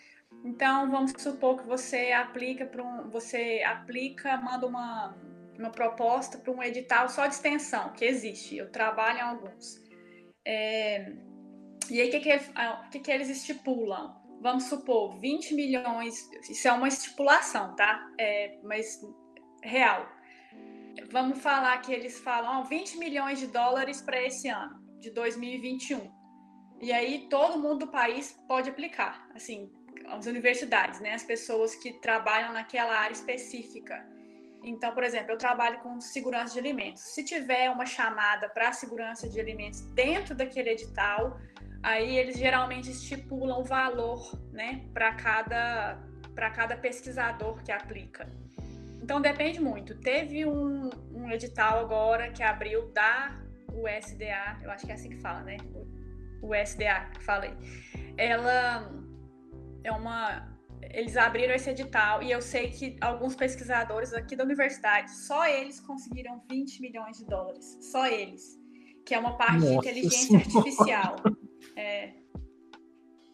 [0.43, 5.15] Então, vamos supor que você aplica para um, você aplica, manda uma,
[5.59, 8.57] uma proposta para um edital só de extensão, que existe.
[8.57, 9.79] Eu trabalho em alguns.
[10.43, 11.13] É,
[11.91, 12.39] e aí, o que, que,
[12.91, 14.19] que, que eles estipulam?
[14.41, 18.11] Vamos supor, 20 milhões, isso é uma estipulação, tá?
[18.17, 18.99] É, mas
[19.63, 20.09] real.
[21.11, 26.11] Vamos falar que eles falam ó, 20 milhões de dólares para esse ano, de 2021.
[26.81, 29.71] E aí todo mundo do país pode aplicar, assim,
[30.07, 31.13] as universidades, né?
[31.13, 34.03] As pessoas que trabalham naquela área específica.
[34.63, 37.03] Então, por exemplo, eu trabalho com segurança de alimentos.
[37.03, 41.39] Se tiver uma chamada para segurança de alimentos dentro daquele edital,
[41.83, 45.99] aí eles geralmente estipulam o valor né, para cada,
[46.35, 48.31] cada pesquisador que aplica.
[49.01, 49.95] Então depende muito.
[49.99, 53.39] Teve um, um edital agora que abriu da
[53.73, 55.57] USDA, eu acho que é assim que fala, né?
[56.41, 57.53] USDA que falei.
[58.17, 58.91] Ela
[59.83, 60.49] é uma.
[60.81, 65.79] Eles abriram esse edital e eu sei que alguns pesquisadores aqui da universidade, só eles
[65.79, 67.77] conseguiram 20 milhões de dólares.
[67.81, 68.59] Só eles.
[69.05, 70.45] Que é uma parte Nossa de inteligência senhora.
[70.45, 71.15] artificial.
[71.75, 72.13] É,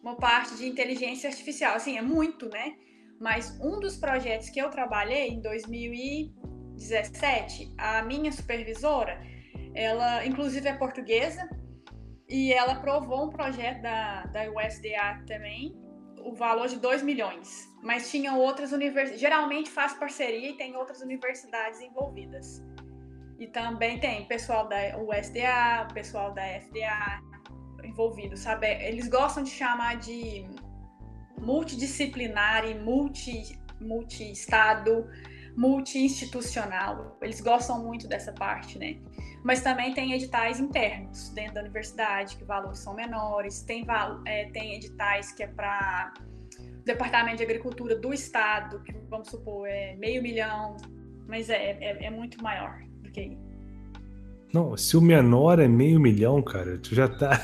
[0.02, 1.76] uma parte de inteligência artificial.
[1.76, 2.74] Assim, é muito, né?
[3.20, 9.20] Mas um dos projetos que eu trabalhei em 2017, a minha supervisora,
[9.74, 11.50] ela inclusive é portuguesa,
[12.28, 15.74] e ela aprovou um projeto da, da USDA também,
[16.20, 17.66] o valor de 2 milhões.
[17.82, 22.62] Mas tinha outras universidades, geralmente faz parceria e tem outras universidades envolvidas.
[23.38, 27.22] E também tem pessoal da USDA, pessoal da FDA,
[27.84, 28.66] envolvido, sabe?
[28.84, 30.46] Eles gostam de chamar de
[31.40, 35.06] multidisciplinar e multi, multi-estado,
[35.56, 37.16] multi-institucional.
[37.22, 38.98] Eles gostam muito dessa parte, né?
[39.44, 43.86] Mas também tem editais internos dentro da universidade, que valores são menores, tem,
[44.26, 46.12] é, tem editais que é para
[46.84, 50.76] Departamento de Agricultura do Estado, que vamos supor é meio milhão,
[51.26, 53.38] mas é, é, é muito maior do que.
[54.52, 57.38] Não, se o menor é meio milhão, cara, tu já tá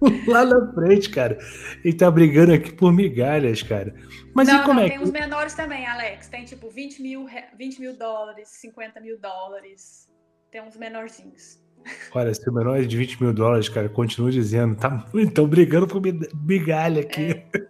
[0.26, 1.38] lá na frente, cara.
[1.84, 3.94] E tá brigando aqui por migalhas, cara.
[4.34, 5.04] Mas não, e como não, é tem que...
[5.04, 6.28] os menores também, Alex.
[6.28, 7.26] Tem tipo 20 mil,
[7.56, 10.08] 20 mil dólares, 50 mil dólares.
[10.50, 11.58] Tem uns menorzinhos.
[12.12, 15.86] Olha, se o menor é de 20 mil dólares, cara, continua dizendo, tá Estão brigando
[15.86, 16.02] por
[16.34, 17.30] migalha aqui.
[17.30, 17.66] É.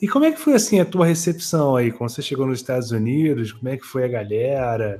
[0.00, 1.92] E como é que foi assim a tua recepção aí?
[1.92, 4.98] Quando você chegou nos Estados Unidos, como é que foi a galera?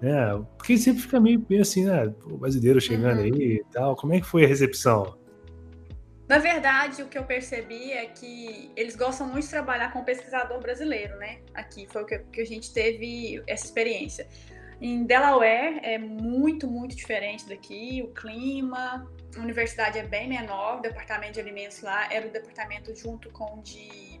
[0.00, 0.44] Né?
[0.56, 2.12] Porque sempre fica meio, meio assim, né?
[2.24, 3.24] O brasileiro chegando uhum.
[3.24, 3.96] aí e tal.
[3.96, 5.18] Como é que foi a recepção?
[6.28, 10.60] Na verdade, o que eu percebi é que eles gostam muito de trabalhar com pesquisador
[10.60, 11.40] brasileiro, né?
[11.54, 14.28] Aqui foi o que, que a gente teve essa experiência.
[14.80, 18.00] Em Delaware é muito, muito diferente daqui.
[18.02, 20.78] O clima, a universidade é bem menor.
[20.78, 24.20] O departamento de alimentos lá era o departamento junto com o de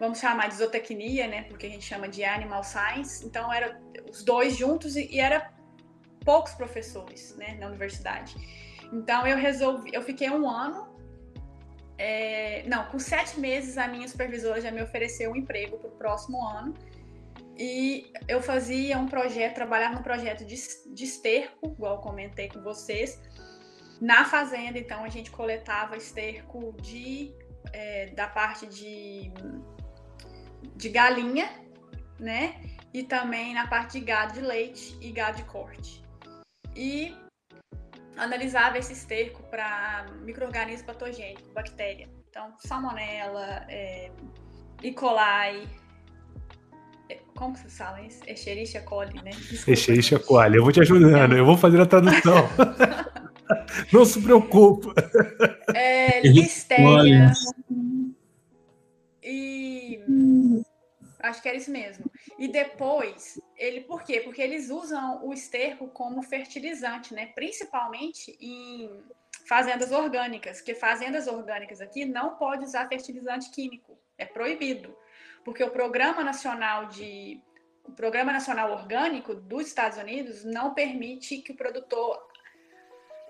[0.00, 1.42] vamos chamar de zootecnia, né?
[1.42, 3.24] Porque a gente chama de animal science.
[3.24, 3.78] Então era
[4.10, 5.52] os dois juntos e, e era
[6.24, 8.34] poucos professores, né, na universidade.
[8.92, 10.88] Então eu resolvi, eu fiquei um ano,
[11.96, 15.92] é, não, com sete meses a minha supervisora já me ofereceu um emprego para o
[15.92, 16.74] próximo ano
[17.56, 20.56] e eu fazia um projeto, trabalhava no projeto de,
[20.94, 23.20] de esterco, igual comentei com vocês,
[24.00, 24.78] na fazenda.
[24.78, 27.34] Então a gente coletava esterco de
[27.72, 29.30] é, da parte de
[30.76, 31.50] de galinha,
[32.18, 32.56] né?
[32.92, 36.02] E também na parte de gado de leite e gado de corte.
[36.74, 37.14] E
[38.16, 42.08] analisava esse esterco para microorganismo patogênico, bactéria.
[42.28, 44.10] Então, salmonella, é,
[44.82, 44.92] E.
[44.92, 45.68] coli,
[47.08, 48.20] é, como que se fala isso?
[48.26, 49.30] Escherichia coli, né?
[49.66, 50.56] Escherichia coli.
[50.56, 52.48] Eu vou te ajudando, eu vou fazer a tradução.
[53.92, 54.94] Não se preocupa.
[55.74, 57.32] É, é,
[61.22, 62.10] Acho que era isso mesmo.
[62.38, 64.20] E depois, ele por quê?
[64.20, 67.26] Porque eles usam o esterco como fertilizante, né?
[67.34, 68.90] Principalmente em
[69.46, 74.96] fazendas orgânicas, que fazendas orgânicas aqui não pode usar fertilizante químico, é proibido,
[75.44, 77.42] porque o Programa Nacional de
[77.84, 82.20] o Programa Nacional Orgânico dos Estados Unidos não permite que o produtor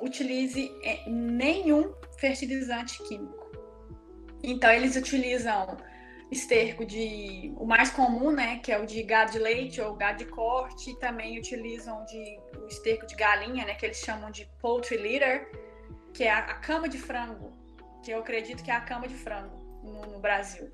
[0.01, 3.51] utilize é, nenhum fertilizante químico.
[4.43, 5.79] Então eles utilizam
[6.31, 10.19] esterco de o mais comum, né, que é o de gado de leite ou gado
[10.19, 14.47] de corte, e também utilizam de o esterco de galinha, né, que eles chamam de
[14.61, 15.51] poultry litter,
[16.15, 17.53] que é a, a cama de frango,
[18.05, 20.71] que eu acredito que é a cama de frango no, no Brasil.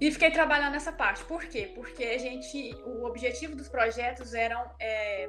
[0.00, 1.24] E fiquei trabalhando nessa parte.
[1.24, 1.72] Por quê?
[1.74, 5.28] Porque a gente, o objetivo dos projetos eram, é,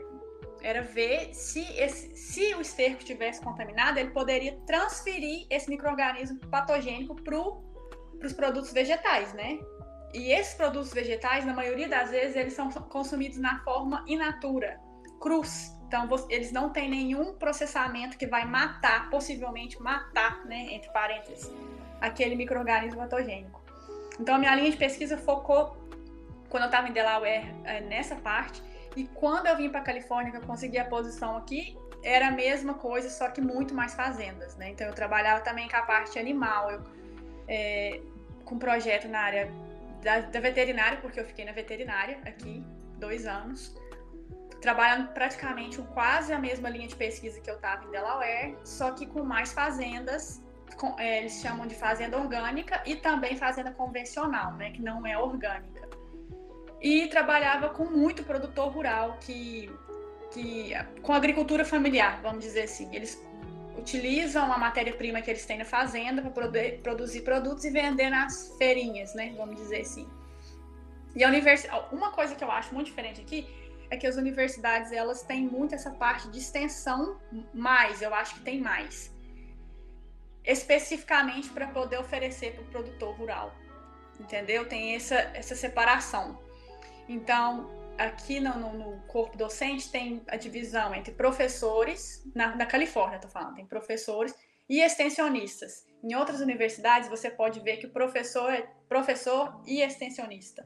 [0.62, 7.16] era ver se, esse, se o esterco estivesse contaminado, ele poderia transferir esse microorganismo patogênico
[7.16, 7.36] para
[8.28, 9.60] os produtos vegetais, né?
[10.14, 14.80] E esses produtos vegetais, na maioria das vezes, eles são consumidos na forma in natura,
[15.20, 15.76] cruz.
[15.88, 21.52] Então, eles não têm nenhum processamento que vai matar, possivelmente matar, né, entre parênteses,
[22.00, 23.62] aquele microorganismo patogênico.
[24.20, 25.78] Então, a minha linha de pesquisa focou,
[26.50, 28.62] quando eu estava em Delaware, é, nessa parte,
[28.96, 32.32] e quando eu vim para a Califórnia, que eu consegui a posição aqui, era a
[32.32, 34.70] mesma coisa, só que muito mais fazendas, né?
[34.70, 36.84] Então, eu trabalhava também com a parte animal, eu,
[37.50, 38.00] é,
[38.46, 39.52] com projeto na área
[40.02, 42.64] da, da veterinária, porque eu fiquei na veterinária aqui
[42.98, 43.76] dois anos
[44.62, 49.06] trabalhando praticamente quase a mesma linha de pesquisa que eu estava em Delaware, só que
[49.06, 50.42] com mais fazendas,
[50.78, 55.18] com, é, eles chamam de fazenda orgânica e também fazenda convencional, né, que não é
[55.18, 55.88] orgânica.
[56.82, 59.70] E trabalhava com muito produtor rural que,
[60.32, 60.72] que
[61.02, 62.94] com agricultura familiar, vamos dizer assim.
[62.96, 63.22] Eles
[63.80, 68.56] utilizam a matéria-prima que eles têm na fazenda para poder produzir produtos e vender nas
[68.58, 70.08] feirinhas, né, vamos dizer assim.
[71.16, 73.48] E a universidade, uma coisa que eu acho muito diferente aqui
[73.90, 77.20] é que as universidades elas têm muito essa parte de extensão
[77.54, 79.12] mais, eu acho que tem mais.
[80.46, 83.56] Especificamente para poder oferecer para o produtor rural.
[84.20, 84.68] Entendeu?
[84.68, 86.40] Tem essa, essa separação.
[87.08, 93.18] Então, aqui no, no, no, corpo docente tem a divisão entre professores, na, na Califórnia,
[93.18, 94.34] estou falando, tem professores
[94.70, 95.86] e extensionistas.
[96.02, 100.66] Em outras universidades, você pode ver que o professor é professor e extensionista.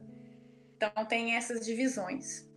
[0.78, 2.48] Então, tem essas divisões.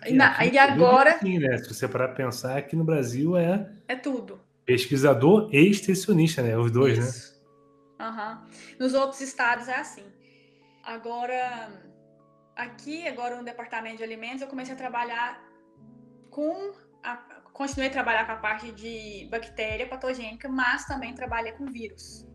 [0.00, 1.14] Aqui, Na, aqui, e agora.
[1.14, 1.56] Assim, né?
[1.58, 3.70] Se você parar pensar, aqui no Brasil é.
[3.86, 4.40] É tudo.
[4.64, 6.56] Pesquisador e extensionista, né?
[6.58, 7.04] Os dois, né?
[7.04, 7.40] Isso.
[7.98, 8.08] né?
[8.08, 8.48] Uhum.
[8.80, 10.04] Nos outros estados é assim.
[10.82, 11.70] Agora,
[12.58, 15.42] aqui, agora no departamento de alimentos, eu comecei a trabalhar
[16.30, 16.74] com.
[17.02, 17.16] A,
[17.52, 22.26] continuei a trabalhar com a parte de bactéria patogênica, mas também trabalhei com vírus.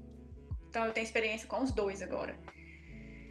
[0.70, 2.36] Então, eu tenho experiência com os dois agora.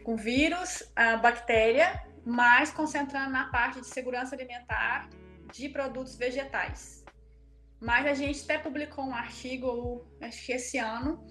[0.05, 5.09] Com vírus, a bactéria mas concentrando na parte de segurança alimentar
[5.51, 7.03] de produtos vegetais.
[7.79, 11.23] Mas a gente até publicou um artigo, acho que esse ano,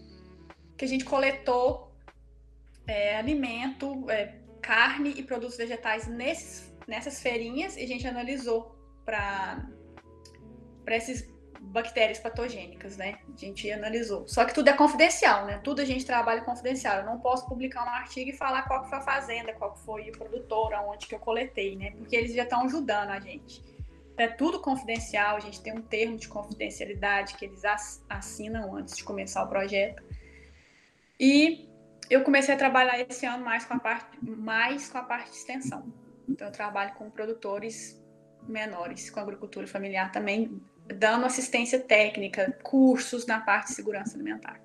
[0.77, 1.97] que a gente coletou
[2.87, 9.67] é, alimento, é, carne e produtos vegetais nesses, nessas feirinhas e a gente analisou para
[10.87, 13.19] esses bactérias patogênicas, né?
[13.33, 14.27] A gente analisou.
[14.27, 15.61] Só que tudo é confidencial, né?
[15.63, 16.99] Tudo a gente trabalha confidencial.
[16.99, 20.13] Eu não posso publicar um artigo e falar qual foi a fazenda, qual foi o
[20.13, 21.93] produtor, aonde que eu coletei, né?
[21.93, 23.63] Porque eles já estão ajudando a gente.
[24.17, 27.63] É tudo confidencial, a gente tem um termo de confidencialidade que eles
[28.09, 30.03] assinam antes de começar o projeto.
[31.19, 31.72] E
[32.13, 35.37] eu comecei a trabalhar esse ano mais com a parte, mais com a parte de
[35.39, 35.93] extensão.
[36.29, 37.99] Então eu trabalho com produtores
[38.47, 40.61] menores, com agricultura familiar também,
[40.99, 44.61] dando assistência técnica, cursos na parte de segurança alimentar.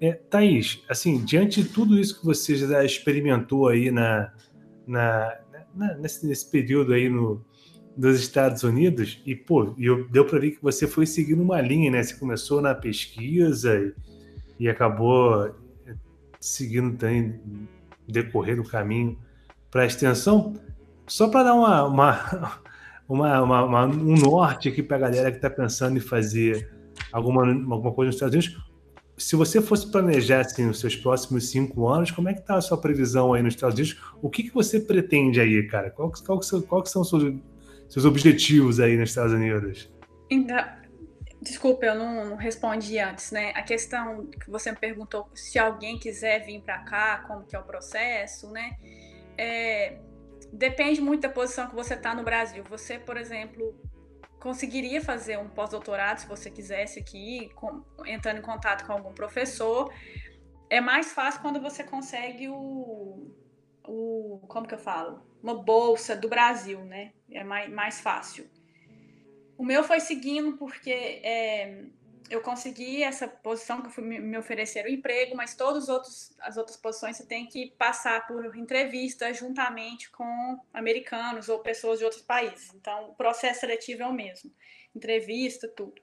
[0.00, 4.32] É, Thaís, assim, diante de tudo isso que você já experimentou aí na,
[4.86, 5.40] na,
[5.74, 7.44] na nesse, nesse, período aí no,
[7.96, 11.90] dos Estados Unidos, e pô, eu, deu para ver que você foi seguindo uma linha,
[11.90, 12.00] né?
[12.00, 13.92] Você começou na pesquisa e,
[14.60, 15.52] e acabou
[16.40, 17.40] seguindo também
[18.06, 19.18] decorrer do caminho
[19.70, 20.54] para a extensão.
[21.06, 21.84] Só para dar uma,
[23.08, 26.70] uma, uma, uma, um norte aqui para a galera que está pensando em fazer
[27.12, 28.68] alguma, alguma coisa nos Estados Unidos.
[29.16, 32.60] Se você fosse planejar assim, os seus próximos cinco anos, como é que está a
[32.60, 34.00] sua previsão aí nos Estados Unidos?
[34.22, 35.90] O que, que você pretende aí, cara?
[35.90, 37.34] Qual, qual, qual, qual são os seus,
[37.88, 39.90] seus objetivos aí nos Estados Unidos?
[40.30, 40.56] Então,
[41.40, 43.52] desculpa, eu não, não, respondi antes, né?
[43.54, 47.58] A questão que você me perguntou se alguém quiser vir para cá, como que é
[47.58, 48.76] o processo, né?
[49.36, 49.98] É,
[50.52, 52.64] depende muito da posição que você está no Brasil.
[52.64, 53.74] Você, por exemplo,
[54.40, 59.92] conseguiria fazer um pós-doutorado se você quisesse aqui, com, entrando em contato com algum professor.
[60.70, 63.30] É mais fácil quando você consegue o,
[63.86, 65.22] o como que eu falo?
[65.42, 67.12] Uma bolsa do Brasil, né?
[67.30, 68.48] É mais, mais fácil.
[69.58, 71.82] O meu foi seguindo porque é,
[72.30, 75.88] eu consegui essa posição que fui, me ofereceram emprego, mas todas
[76.40, 82.04] as outras posições você tem que passar por entrevista juntamente com americanos ou pessoas de
[82.04, 82.72] outros países.
[82.72, 84.52] Então, o processo seletivo é o mesmo.
[84.94, 86.00] Entrevista, tudo.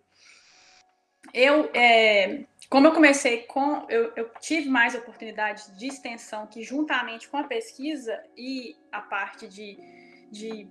[1.34, 7.30] Eu, é, como eu comecei com, eu, eu, tive mais oportunidades de extensão que juntamente
[7.30, 9.78] com a pesquisa e a parte de,
[10.30, 10.68] de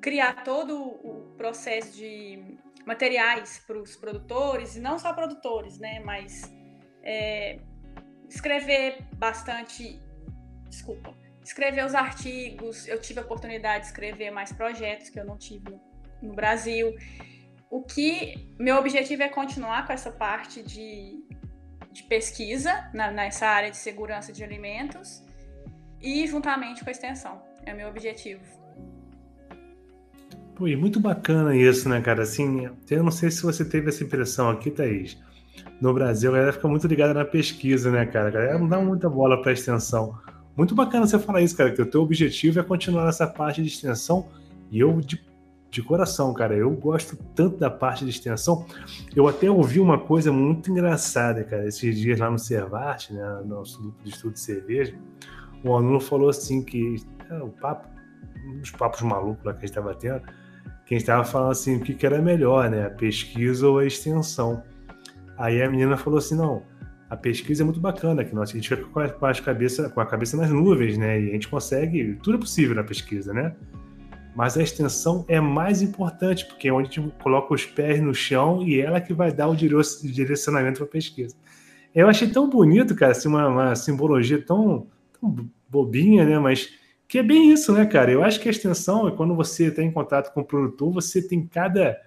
[0.00, 6.00] criar todo o processo de materiais para os produtores, e não só produtores, né?
[6.00, 6.50] Mas
[7.02, 7.58] é,
[8.28, 10.00] escrever bastante.
[10.68, 11.14] Desculpa.
[11.42, 15.80] Escrever os artigos, eu tive a oportunidade de escrever mais projetos que eu não tive
[16.20, 16.94] no, Brasil.
[17.70, 21.24] O que meu objetivo é continuar com essa parte de,
[21.90, 25.24] de pesquisa na, nessa área de segurança de alimentos
[26.02, 27.42] e juntamente com a extensão.
[27.64, 28.44] É meu objetivo.
[30.58, 32.24] Pô, muito bacana isso, né, cara?
[32.24, 35.16] Assim, eu não sei se você teve essa impressão aqui, Thaís.
[35.80, 38.26] No Brasil, a galera fica muito ligada na pesquisa, né, cara?
[38.26, 40.18] A galera não dá muita bola para extensão.
[40.56, 43.68] Muito bacana você falar isso, cara, que o teu objetivo é continuar nessa parte de
[43.68, 44.26] extensão.
[44.68, 45.24] E eu, de,
[45.70, 48.66] de coração, cara, eu gosto tanto da parte de extensão.
[49.14, 53.58] Eu até ouvi uma coisa muito engraçada, cara, esses dias lá no Servarte, né, no
[53.58, 54.92] nosso grupo de estudo de cerveja.
[55.64, 56.96] Um aluno falou assim que
[57.30, 57.88] é, o papo,
[58.60, 60.20] uns papos malucos lá que a gente estava tendo,
[60.88, 62.86] quem estava falando assim, o que, que era melhor, né?
[62.86, 64.62] A pesquisa ou a extensão.
[65.36, 66.62] Aí a menina falou assim, não,
[67.10, 69.90] a pesquisa é muito bacana, que nós, a gente fica com a, com, as cabeça,
[69.90, 71.20] com a cabeça nas nuvens, né?
[71.20, 73.54] E a gente consegue, tudo é possível na pesquisa, né?
[74.34, 78.14] Mas a extensão é mais importante, porque é onde a gente coloca os pés no
[78.14, 81.36] chão e ela que vai dar o direcionamento para a pesquisa.
[81.94, 84.86] Eu achei tão bonito, cara, assim, uma, uma simbologia tão,
[85.20, 86.38] tão bobinha, né?
[86.38, 86.70] Mas
[87.08, 88.10] que é bem isso, né, cara?
[88.10, 91.26] Eu acho que a extensão é quando você está em contato com o produtor, você
[91.26, 91.98] tem cada.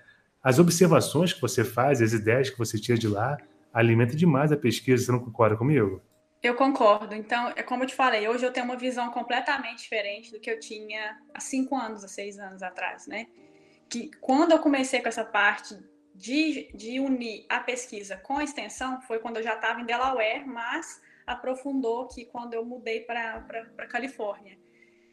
[0.44, 3.38] As observações que você faz, as ideias que você tira de lá,
[3.74, 5.06] alimenta demais a pesquisa.
[5.06, 6.02] Você não concorda comigo?
[6.42, 7.14] Eu concordo.
[7.14, 10.50] Então, é como eu te falei, hoje eu tenho uma visão completamente diferente do que
[10.50, 13.28] eu tinha há cinco anos, há seis anos atrás, né?
[13.90, 15.78] Que quando eu comecei com essa parte
[16.16, 20.44] de, de unir a pesquisa com a extensão, foi quando eu já estava em Delaware,
[20.48, 24.58] mas aprofundou que quando eu mudei para Califórnia.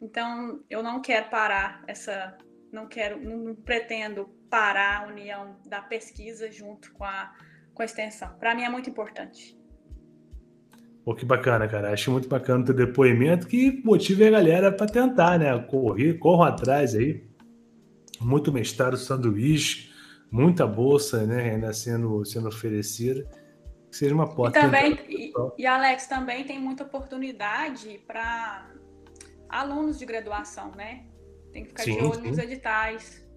[0.01, 2.37] Então, eu não quero parar essa,
[2.71, 7.33] não quero, não pretendo parar a união da pesquisa junto com a,
[7.73, 8.29] com a extensão.
[8.39, 9.57] Para mim é muito importante.
[11.03, 11.91] Pô, que bacana, cara.
[11.91, 15.57] Acho muito bacana o teu depoimento que motive a galera para tentar, né?
[15.63, 17.27] Correr, corram atrás aí.
[18.21, 19.91] Muito mestrado sanduíche,
[20.31, 21.51] muita bolsa, né?
[21.51, 23.27] Ainda sendo, sendo oferecida.
[23.89, 24.59] Que seja uma porta.
[24.59, 28.69] E também, e, e Alex, também tem muita oportunidade para
[29.49, 31.05] alunos de graduação, né?
[31.51, 32.29] Tem que ficar sim, de olho sim.
[32.29, 33.27] nos editais.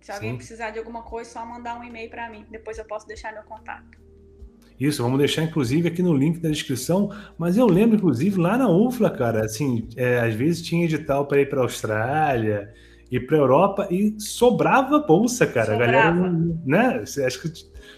[0.00, 0.36] Se alguém sim.
[0.36, 2.46] precisar de alguma coisa, é só mandar um e-mail para mim.
[2.48, 3.98] Depois eu posso deixar meu contato.
[4.78, 7.10] Isso, vamos deixar inclusive aqui no link da descrição.
[7.36, 11.40] Mas eu lembro, inclusive, lá na UFLA, cara, assim, é, às vezes tinha edital para
[11.40, 12.72] ir para a Austrália
[13.10, 15.72] e para a Europa e sobrava bolsa, cara.
[15.72, 15.82] Sobrava.
[15.82, 17.00] A galera, né?
[17.04, 17.48] Você acha, que,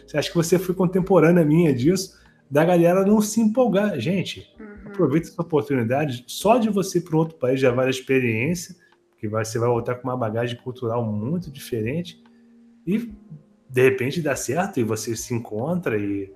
[0.07, 2.17] você acha que você foi contemporânea minha disso?
[2.51, 3.99] Da galera não se empolgar.
[3.99, 6.25] Gente, hum aproveita essa oportunidade.
[6.27, 8.75] Só de você ir para outro país já vale a experiência,
[9.19, 12.23] que você vai voltar com uma bagagem cultural muito diferente
[12.87, 13.13] e
[13.69, 16.33] de repente dá certo e você se encontra e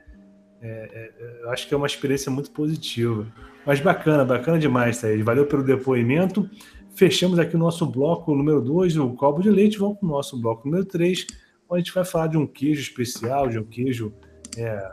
[0.60, 3.26] é, é, eu acho que é uma experiência muito positiva.
[3.66, 5.24] Mas bacana, bacana demais, Thaís.
[5.24, 6.48] Valeu pelo depoimento.
[6.94, 9.78] Fechamos aqui o nosso bloco número 2, o copo de leite.
[9.78, 11.26] Vamos para o nosso bloco número 3,
[11.68, 14.14] onde a gente vai falar de um queijo especial, de um queijo
[14.56, 14.92] é,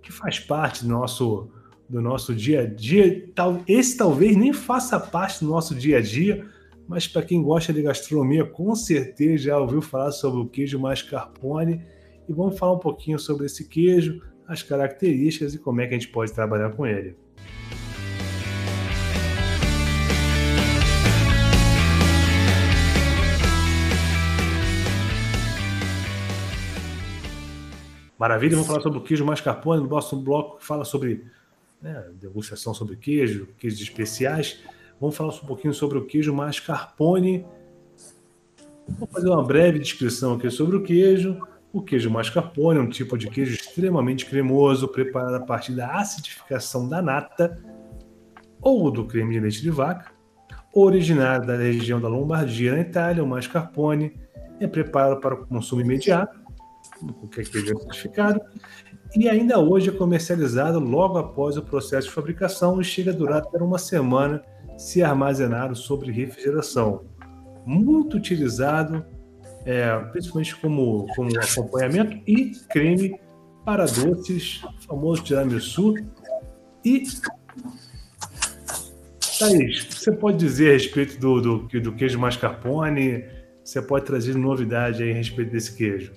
[0.00, 1.50] que faz parte do nosso
[1.88, 3.30] do nosso dia a dia.
[3.66, 6.46] Esse talvez nem faça parte do nosso dia a dia,
[6.86, 11.82] mas para quem gosta de gastronomia, com certeza já ouviu falar sobre o queijo mascarpone.
[12.28, 15.98] E vamos falar um pouquinho sobre esse queijo, as características e como é que a
[15.98, 17.16] gente pode trabalhar com ele.
[28.18, 31.24] Maravilha, vamos falar sobre o queijo mascarpone no próximo bloco que fala sobre
[31.80, 34.58] né, degustação sobre queijo, queijos especiais.
[35.00, 37.46] Vamos falar um pouquinho sobre o queijo mascarpone.
[38.88, 41.40] Vou fazer uma breve descrição aqui sobre o queijo.
[41.72, 46.88] O queijo mascarpone é um tipo de queijo extremamente cremoso, preparado a partir da acidificação
[46.88, 47.62] da nata
[48.60, 50.10] ou do creme de leite de vaca.
[50.72, 54.18] Originário da região da Lombardia, na Itália, o mascarpone
[54.60, 56.38] é preparado para o consumo imediato,
[57.20, 58.40] qualquer queijo é certificado,
[59.16, 63.38] e ainda hoje é comercializado logo após o processo de fabricação e chega a durar
[63.38, 64.42] até uma semana
[64.76, 67.04] se armazenado sobre refrigeração.
[67.64, 69.04] Muito utilizado,
[69.64, 73.18] é, principalmente como, como acompanhamento e creme
[73.64, 75.94] para doces, famoso tiramisu.
[76.84, 77.04] E,
[79.38, 83.24] Thaís, você pode dizer a respeito do, do, do queijo mascarpone?
[83.64, 86.12] Você pode trazer novidade a respeito desse queijo?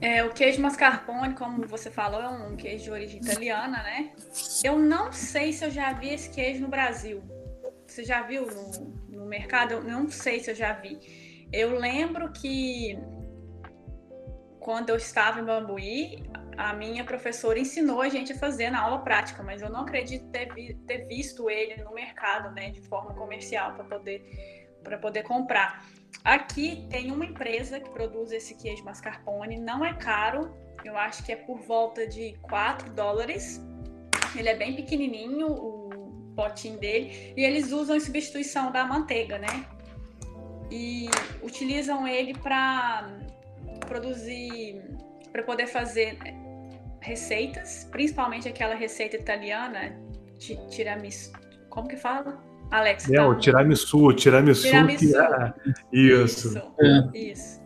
[0.00, 4.12] É, o queijo mascarpone, como você falou, é um queijo de origem italiana, né?
[4.64, 7.22] Eu não sei se eu já vi esse queijo no Brasil.
[7.86, 9.74] Você já viu no, no mercado?
[9.74, 11.46] Eu não sei se eu já vi.
[11.52, 12.98] Eu lembro que
[14.58, 16.22] quando eu estava em Bambuí,
[16.56, 20.30] a minha professora ensinou a gente a fazer na aula prática, mas eu não acredito
[20.30, 24.22] ter, vi, ter visto ele no mercado, né, de forma comercial para poder
[24.82, 25.84] para poder comprar.
[26.24, 30.54] Aqui tem uma empresa que produz esse queijo mascarpone, não é caro,
[30.84, 33.60] eu acho que é por volta de 4 dólares.
[34.36, 39.66] Ele é bem pequenininho, o potinho dele, e eles usam em substituição da manteiga, né?
[40.70, 41.08] E
[41.42, 43.18] utilizam ele para
[43.88, 44.80] produzir,
[45.32, 46.18] para poder fazer
[47.00, 49.98] receitas, principalmente aquela receita italiana,
[50.70, 51.32] tiramisu,
[51.68, 52.49] como que fala?
[52.70, 53.10] Alex.
[53.10, 53.26] É, tá...
[53.26, 54.62] o tiramisu, tiramisu.
[54.62, 55.08] tiramisu.
[55.08, 55.16] Que...
[55.16, 55.54] Ah,
[55.92, 56.48] isso.
[56.48, 56.74] Isso.
[56.80, 57.18] É.
[57.18, 57.60] isso.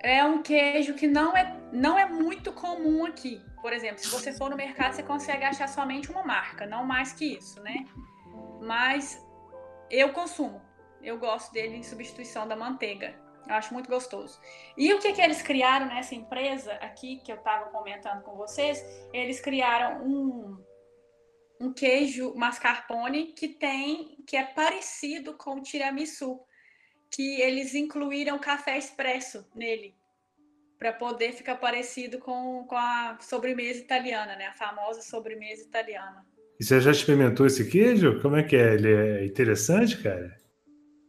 [0.00, 3.42] É um queijo que não é, não é muito comum aqui.
[3.60, 7.12] Por exemplo, se você for no mercado, você consegue achar somente uma marca, não mais
[7.12, 7.84] que isso, né?
[8.60, 9.20] Mas
[9.90, 10.62] eu consumo.
[11.02, 13.14] Eu gosto dele em substituição da manteiga.
[13.48, 14.40] Eu acho muito gostoso.
[14.76, 18.84] E o que, que eles criaram nessa empresa aqui, que eu estava comentando com vocês?
[19.12, 20.56] Eles criaram um,
[21.60, 26.40] um queijo mascarpone que tem que é parecido com o tiramisu,
[27.10, 29.94] que eles incluíram café expresso nele
[30.78, 34.46] para poder ficar parecido com, com a sobremesa italiana, né?
[34.46, 36.26] A famosa sobremesa italiana.
[36.60, 38.20] E você já experimentou esse queijo?
[38.20, 38.74] Como é que é?
[38.74, 40.38] Ele é interessante, cara?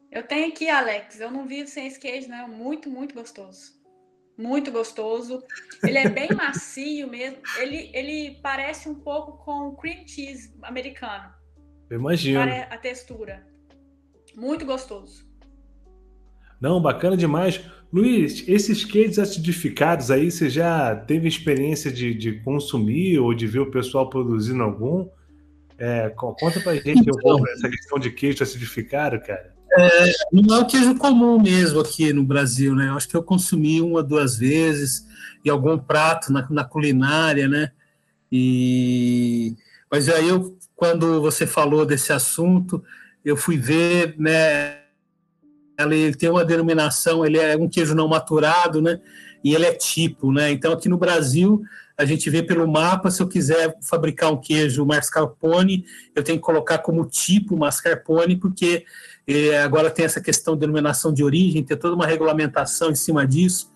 [0.09, 1.19] Eu tenho aqui, Alex.
[1.19, 2.45] Eu não vivo sem esse queijo, né?
[2.47, 3.76] Muito, muito gostoso
[4.37, 5.43] muito gostoso.
[5.83, 7.37] Ele é bem macio mesmo.
[7.57, 11.29] Ele, ele parece um pouco com cream cheese americano.
[11.89, 12.39] Eu imagino.
[12.69, 13.45] A textura.
[14.35, 15.25] Muito gostoso.
[16.61, 17.61] Não, bacana demais.
[17.91, 23.59] Luiz, esses queijos acidificados aí, você já teve experiência de, de consumir ou de ver
[23.59, 25.07] o pessoal produzindo algum?
[25.77, 29.56] É, conta pra gente então, um pouco essa questão de queijo acidificado, cara.
[29.77, 32.89] É, não é o queijo comum mesmo aqui no Brasil, né?
[32.89, 35.05] Eu acho que eu consumi uma, duas vezes
[35.45, 37.71] em algum prato na, na culinária, né?
[38.31, 39.55] E
[39.89, 42.83] mas aí eu, quando você falou desse assunto,
[43.23, 44.79] eu fui ver, né?
[45.79, 48.99] Ele tem uma denominação, ele é um queijo não maturado, né?
[49.43, 50.51] E ele é tipo, né?
[50.51, 51.61] Então aqui no Brasil
[51.97, 55.83] a gente vê pelo mapa, se eu quiser fabricar um queijo mascarpone,
[56.15, 58.85] eu tenho que colocar como tipo mascarpone, porque
[59.27, 63.27] e agora tem essa questão de denominação de origem, tem toda uma regulamentação em cima
[63.27, 63.69] disso.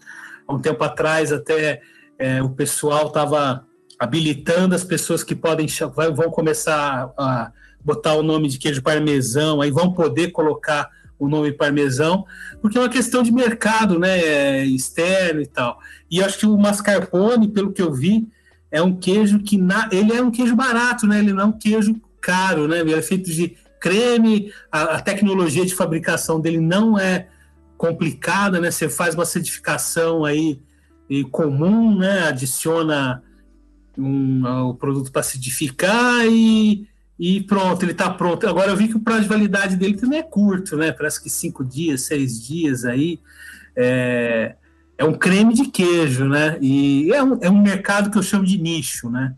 [0.48, 1.82] Há um tempo atrás, até
[2.18, 3.66] é, o pessoal estava
[4.00, 5.68] habilitando as pessoas que podem
[6.16, 7.52] vão começar a
[7.84, 12.26] botar o nome de queijo parmesão, aí vão poder colocar o nome parmesão,
[12.62, 15.80] porque é uma questão de mercado, né, é, externo e tal.
[16.10, 18.28] E acho que o mascarpone, pelo que eu vi,
[18.72, 21.20] é um queijo que na, ele é um queijo barato, né?
[21.20, 22.80] Ele não é um queijo caro, né?
[22.80, 27.28] Ele é feito de creme, a, a, tecnologia de fabricação dele não é
[27.76, 28.70] complicada, né?
[28.70, 30.62] Você faz uma certificação aí
[31.32, 32.28] comum, né?
[32.28, 33.24] Adiciona
[33.98, 36.88] um, o produto para acidificar e,
[37.20, 38.48] e pronto, ele está pronto.
[38.48, 40.92] Agora eu vi que o prazo de validade dele também é curto, né?
[40.92, 43.20] Parece que cinco dias, seis dias aí.
[43.76, 44.56] É,
[44.96, 46.60] é um creme de queijo, né?
[46.62, 49.34] E é um, é um mercado que eu chamo de nicho, né?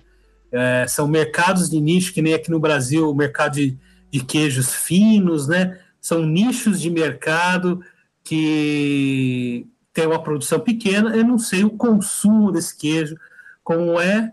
[0.52, 3.78] É, são mercados de nicho, que nem aqui no Brasil, o mercado de
[4.14, 5.82] de queijos finos, né?
[6.00, 7.84] São nichos de mercado
[8.24, 11.16] que tem uma produção pequena.
[11.16, 13.18] Eu não sei o consumo desse queijo,
[13.64, 14.32] como é,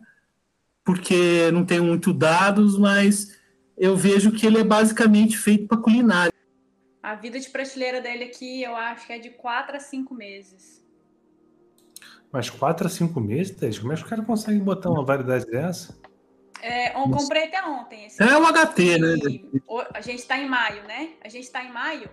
[0.84, 3.40] porque não tenho muito dados, mas
[3.74, 6.32] eu vejo que ele é basicamente feito para culinária.
[7.02, 10.84] A vida de prateleira dele aqui, eu acho que é de 4 a 5 meses.
[12.30, 15.98] Mas 4 a 5 meses, Como é que os caras conseguem botar uma variedade dessa?
[16.62, 18.08] É, eu comprei até ontem.
[18.18, 19.14] é o HT, né?
[19.94, 21.10] A gente está em maio, né?
[21.24, 22.08] A gente está em maio,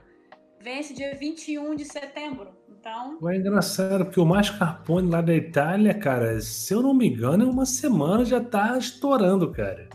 [0.61, 2.55] vence dia 21 de setembro.
[2.69, 3.17] Então.
[3.29, 7.47] É engraçado, porque o mascarpone lá da Itália, cara, se eu não me engano, é
[7.47, 9.89] uma semana já tá estourando, cara.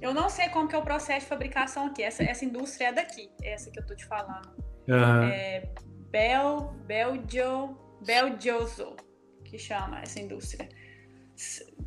[0.00, 2.02] Eu não sei como que é o processo de fabricação aqui.
[2.02, 4.52] Essa, essa indústria é daqui, essa que eu tô te falando.
[4.88, 5.24] Aham.
[5.30, 5.68] É
[6.10, 8.96] Bel, Belgio, Belgioso,
[9.44, 10.68] que chama essa indústria.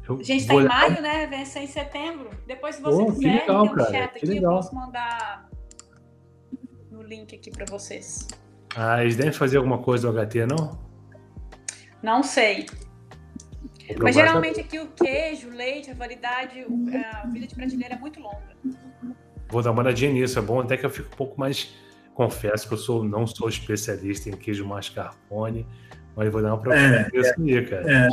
[0.08, 1.28] Eu Gente, tá vou em olhar- maio, né?
[1.28, 2.30] Vence em setembro.
[2.46, 4.52] Depois, se você que quiser, legal, tem um cara, chat aqui, legal.
[4.52, 5.50] eu posso mandar
[6.92, 8.28] no link aqui pra vocês.
[8.76, 10.80] Ah, eles devem fazer alguma coisa no HT, não?
[12.04, 12.66] Não sei.
[14.02, 16.86] Mas geralmente aqui o queijo, o leite, a validade, o-
[17.24, 18.56] a vida de prateleira é muito longa.
[19.50, 21.74] Vou dar uma olhadinha nisso, é bom até que eu fico um pouco mais.
[22.14, 25.66] Confesso que eu sou, não sou especialista em queijo mascarpone,
[26.16, 27.86] mas vou dar uma procurada nisso aí, cara.
[27.90, 28.10] É,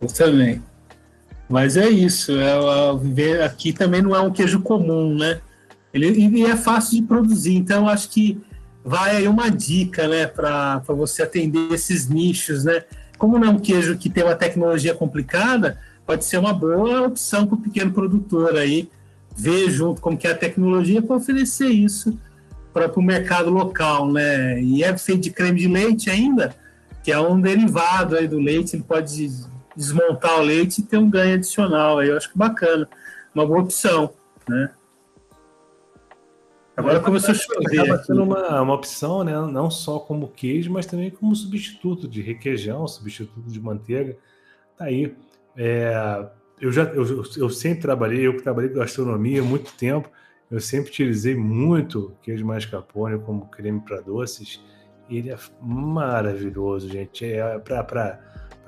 [0.00, 0.62] eu também.
[1.48, 2.32] Mas é isso.
[2.32, 5.40] É, o- viver aqui também não é um queijo comum, né?
[5.92, 8.38] Ele, e é fácil de produzir, então acho que
[8.84, 12.84] vai aí uma dica, né, para você atender esses nichos, né?
[13.16, 17.46] Como não é um queijo que tem uma tecnologia complicada, pode ser uma boa opção
[17.46, 18.88] para o pequeno produtor aí
[19.34, 22.18] ver junto como que é a tecnologia para oferecer isso
[22.72, 24.60] para o mercado local, né?
[24.62, 26.54] E é feito de creme de leite ainda,
[27.02, 29.30] que é um derivado aí do leite, ele pode
[29.76, 31.98] desmontar o leite e ter um ganho adicional.
[31.98, 32.88] Aí eu acho que bacana,
[33.34, 34.12] uma boa opção,
[34.48, 34.70] né?
[36.76, 37.80] Agora começou a chover.
[37.80, 39.32] Acaba sendo uma, uma opção, né?
[39.32, 44.16] Não só como queijo, mas também como substituto de requeijão, substituto de manteiga.
[44.76, 45.14] Tá aí.
[45.56, 46.28] É,
[46.60, 50.10] eu já eu, eu sempre trabalhei, eu que trabalhei com gastronomia há muito tempo,
[50.50, 54.60] eu sempre utilizei muito queijo mascarpone como creme para doces.
[55.08, 57.24] Ele é maravilhoso, gente.
[57.24, 58.20] É para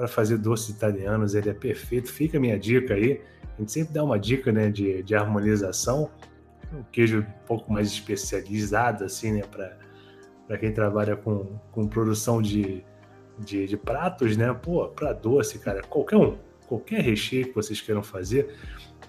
[0.07, 2.12] fazer doces italianos, ele é perfeito.
[2.12, 3.20] Fica a minha dica aí.
[3.57, 6.11] A gente sempre dá uma dica né, de, de harmonização
[6.73, 9.43] um queijo um pouco mais especializado, assim, né,
[10.47, 12.85] para quem trabalha com, com produção de,
[13.39, 18.03] de, de pratos, né, pô, para doce, cara, qualquer um, qualquer recheio que vocês queiram
[18.03, 18.55] fazer.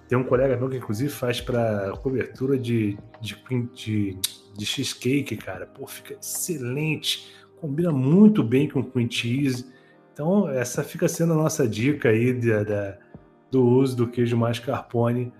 [0.07, 3.35] Tem um colega meu que, inclusive, faz para cobertura de, de,
[3.73, 4.17] de,
[4.57, 9.67] de cheesecake, cara, pô, fica excelente, combina muito bem com cream cheese.
[10.19, 12.97] Então, essa fica sendo a nossa dica aí da,
[13.49, 15.31] do uso do queijo mascarpone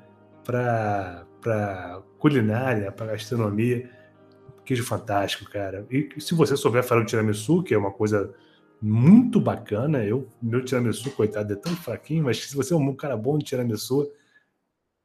[0.41, 3.89] para para culinária, para gastronomia.
[4.63, 5.85] Queijo fantástico, cara.
[5.91, 8.33] E se você souber fazer o tiramisu, que é uma coisa
[8.81, 13.17] muito bacana, eu meu tiramisu, coitado, é tão fraquinho, mas se você é um cara
[13.17, 14.09] bom de tiramisu,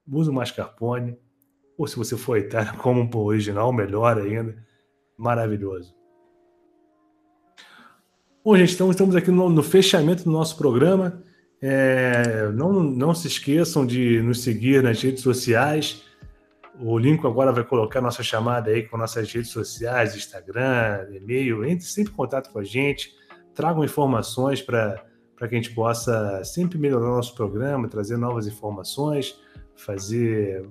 [0.08, 1.18] usa o mascarpone.
[1.76, 4.56] Ou se você for itália, como um original, melhor ainda.
[5.18, 6.03] Maravilhoso.
[8.44, 11.22] Bom, gente, então estamos aqui no, no fechamento do nosso programa.
[11.62, 16.02] É, não, não se esqueçam de nos seguir nas redes sociais.
[16.78, 21.64] O link agora vai colocar nossa chamada aí com nossas redes sociais, Instagram, e-mail.
[21.64, 23.14] Entre sempre em contato com a gente,
[23.54, 25.02] tragam informações para
[25.38, 29.40] que a gente possa sempre melhorar o nosso programa, trazer novas informações,
[29.74, 30.68] fazer,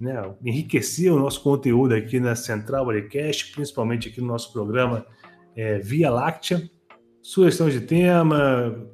[0.00, 5.04] né, enriquecer o nosso conteúdo aqui na Central Arecast, principalmente aqui no nosso programa
[5.54, 6.70] é, Via Láctea.
[7.24, 8.86] Sugestões de tema,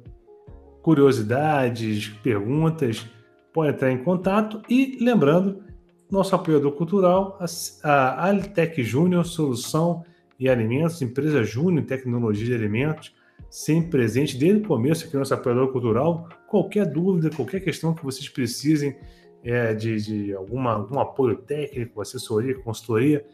[0.81, 3.05] curiosidades, perguntas,
[3.51, 4.61] pode entrar em contato.
[4.69, 5.61] E lembrando,
[6.09, 7.37] nosso apoiador cultural,
[7.83, 10.05] a Alitec Júnior Solução
[10.39, 13.13] e Alimentos, empresa Júnior Tecnologia de Alimentos,
[13.49, 16.29] sempre presente desde o começo aqui no nosso apoiador cultural.
[16.47, 18.95] Qualquer dúvida, qualquer questão que vocês precisem
[19.43, 23.25] é, de, de alguma, algum apoio técnico, assessoria, consultoria,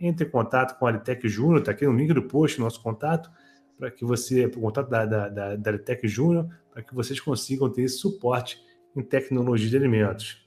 [0.00, 3.30] entre em contato com a Alitec Júnior, está aqui no link do post, nosso contato,
[3.78, 7.70] para que você, o contato da, da, da, da Alitec Júnior, para que vocês consigam
[7.70, 8.60] ter esse suporte
[8.94, 10.46] em tecnologia de alimentos.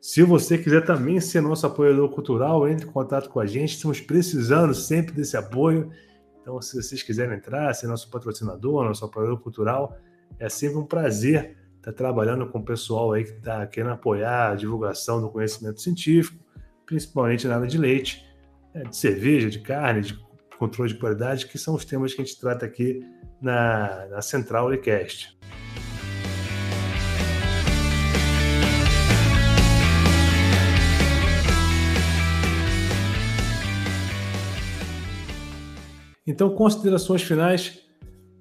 [0.00, 3.76] Se você quiser também ser nosso apoiador cultural, entre em contato com a gente.
[3.76, 5.92] Estamos precisando sempre desse apoio.
[6.40, 9.96] Então, se vocês quiserem entrar, ser nosso patrocinador, nosso apoiador cultural,
[10.40, 14.54] é sempre um prazer estar trabalhando com o pessoal aí que está querendo apoiar a
[14.56, 16.36] divulgação do conhecimento científico,
[16.84, 18.26] principalmente na área de leite,
[18.74, 20.18] né, de cerveja, de carne, de
[20.62, 23.04] controle de qualidade, que são os temas que a gente trata aqui
[23.40, 25.36] na, na Central Unicast.
[36.24, 37.82] Então, considerações finais.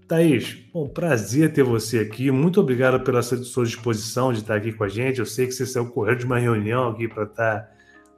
[0.07, 2.29] Thaís, bom, prazer ter você aqui.
[2.29, 5.19] Muito obrigado pela sua disposição de estar aqui com a gente.
[5.19, 7.71] Eu sei que você saiu correndo de uma reunião aqui para estar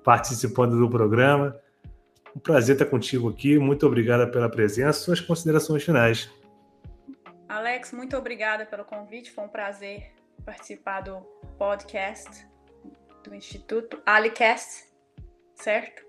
[0.04, 1.56] participando do programa.
[2.36, 3.58] Um prazer estar contigo aqui.
[3.60, 4.94] Muito obrigado pela presença.
[4.94, 6.32] Suas considerações finais.
[7.48, 9.32] Alex, muito obrigada pelo convite.
[9.32, 10.12] Foi um prazer
[10.44, 11.20] participar do
[11.58, 12.48] podcast
[13.24, 14.86] do Instituto Alicast,
[15.56, 16.04] certo?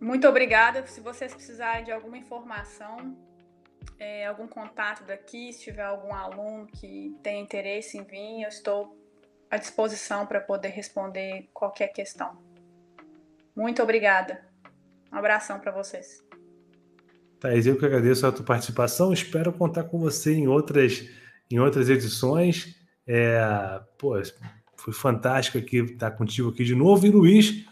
[0.00, 0.84] Muito obrigada.
[0.86, 3.16] Se vocês precisarem de alguma informação,
[3.98, 8.98] é, algum contato daqui, se tiver algum aluno que tem interesse em vir, eu estou
[9.48, 12.36] à disposição para poder responder qualquer questão.
[13.54, 14.51] Muito obrigada.
[15.12, 16.24] Um abração para vocês.
[17.38, 19.12] Thais, eu que agradeço a tua participação.
[19.12, 21.08] Espero contar com você em outras,
[21.50, 22.76] em outras edições.
[23.06, 24.14] É, pô,
[24.76, 27.06] foi fantástico aqui estar contigo aqui de novo.
[27.06, 27.66] E Luiz,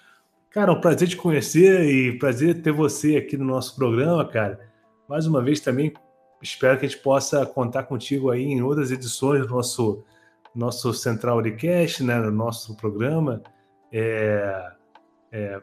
[0.50, 4.68] cara, um prazer te conhecer e prazer ter você aqui no nosso programa, cara.
[5.08, 5.94] Mais uma vez também
[6.42, 10.04] espero que a gente possa contar contigo aí em outras edições do nosso
[10.52, 13.40] nosso Central Unicast, né, no nosso programa.
[13.92, 14.72] É,
[15.30, 15.62] é,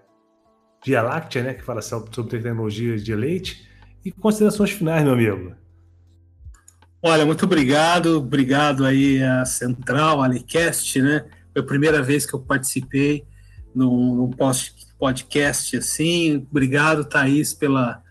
[0.86, 3.68] Via Láctea, né, que fala sobre tecnologia de leite.
[4.06, 5.54] E considerações finais, meu amigo.
[7.02, 11.26] Olha, muito obrigado, obrigado aí a Central, a Alicast, né?
[11.54, 13.26] Foi a primeira vez que eu participei
[13.74, 14.32] num,
[14.98, 16.48] podcast assim.
[16.49, 18.02] Obrigado, Thaís, pela,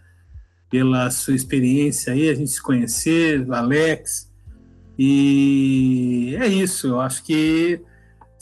[0.71, 4.33] pela sua experiência aí, a gente se conhecer, Alex.
[4.99, 7.81] E é isso, eu acho que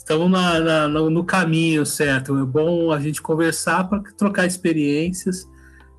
[0.05, 2.37] estamos na, na, no caminho certo.
[2.37, 5.49] É bom a gente conversar para trocar experiências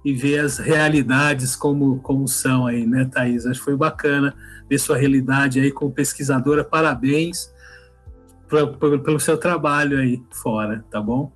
[0.04, 3.44] e ver as realidades como, como são aí, né, Thaís?
[3.44, 4.32] Acho que foi bacana
[4.70, 6.62] ver sua realidade aí como pesquisadora.
[6.62, 7.52] Parabéns
[8.48, 11.32] pra, pra, pelo seu trabalho aí fora, tá bom?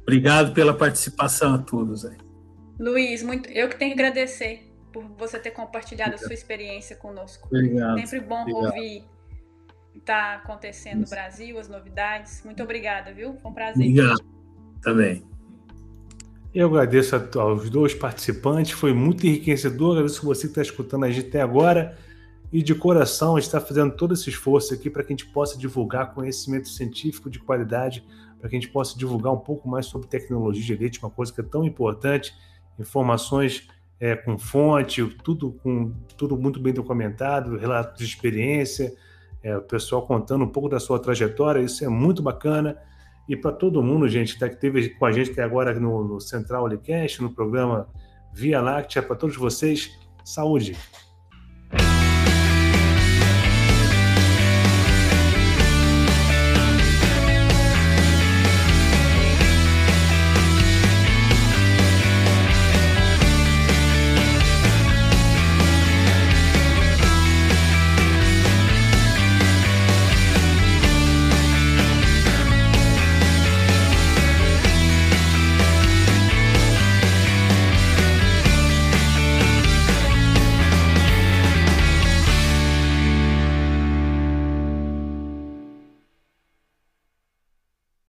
[0.00, 2.16] Obrigado pela participação a todos aí.
[2.80, 6.24] Luiz, muito, eu que tenho que agradecer por você ter compartilhado Obrigado.
[6.24, 7.46] a sua experiência conosco.
[7.48, 8.00] Obrigado.
[8.00, 8.64] Sempre bom Obrigado.
[8.64, 9.13] ouvir
[9.98, 12.42] está acontecendo no Brasil, as novidades.
[12.44, 13.34] Muito obrigada, viu?
[13.34, 13.88] Foi um prazer.
[13.88, 14.24] Obrigado.
[14.82, 15.24] Também.
[16.54, 19.92] Eu agradeço aos dois participantes, foi muito enriquecedor.
[19.92, 21.96] Agradeço você que está escutando a gente até agora.
[22.52, 25.26] E de coração, a gente está fazendo todo esse esforço aqui para que a gente
[25.26, 28.04] possa divulgar conhecimento científico de qualidade,
[28.38, 31.32] para que a gente possa divulgar um pouco mais sobre tecnologia de leite, uma coisa
[31.32, 32.32] que é tão importante,
[32.78, 33.66] informações
[33.98, 38.94] é, com fonte, tudo, com, tudo muito bem documentado, relatos de experiência,
[39.44, 42.78] é, o pessoal contando um pouco da sua trajetória, isso é muito bacana.
[43.28, 46.20] E para todo mundo, gente, tá, que esteve com a gente até agora no, no
[46.20, 47.86] Central Olicast, no programa
[48.32, 49.90] Via Láctea, para todos vocês,
[50.24, 50.74] saúde!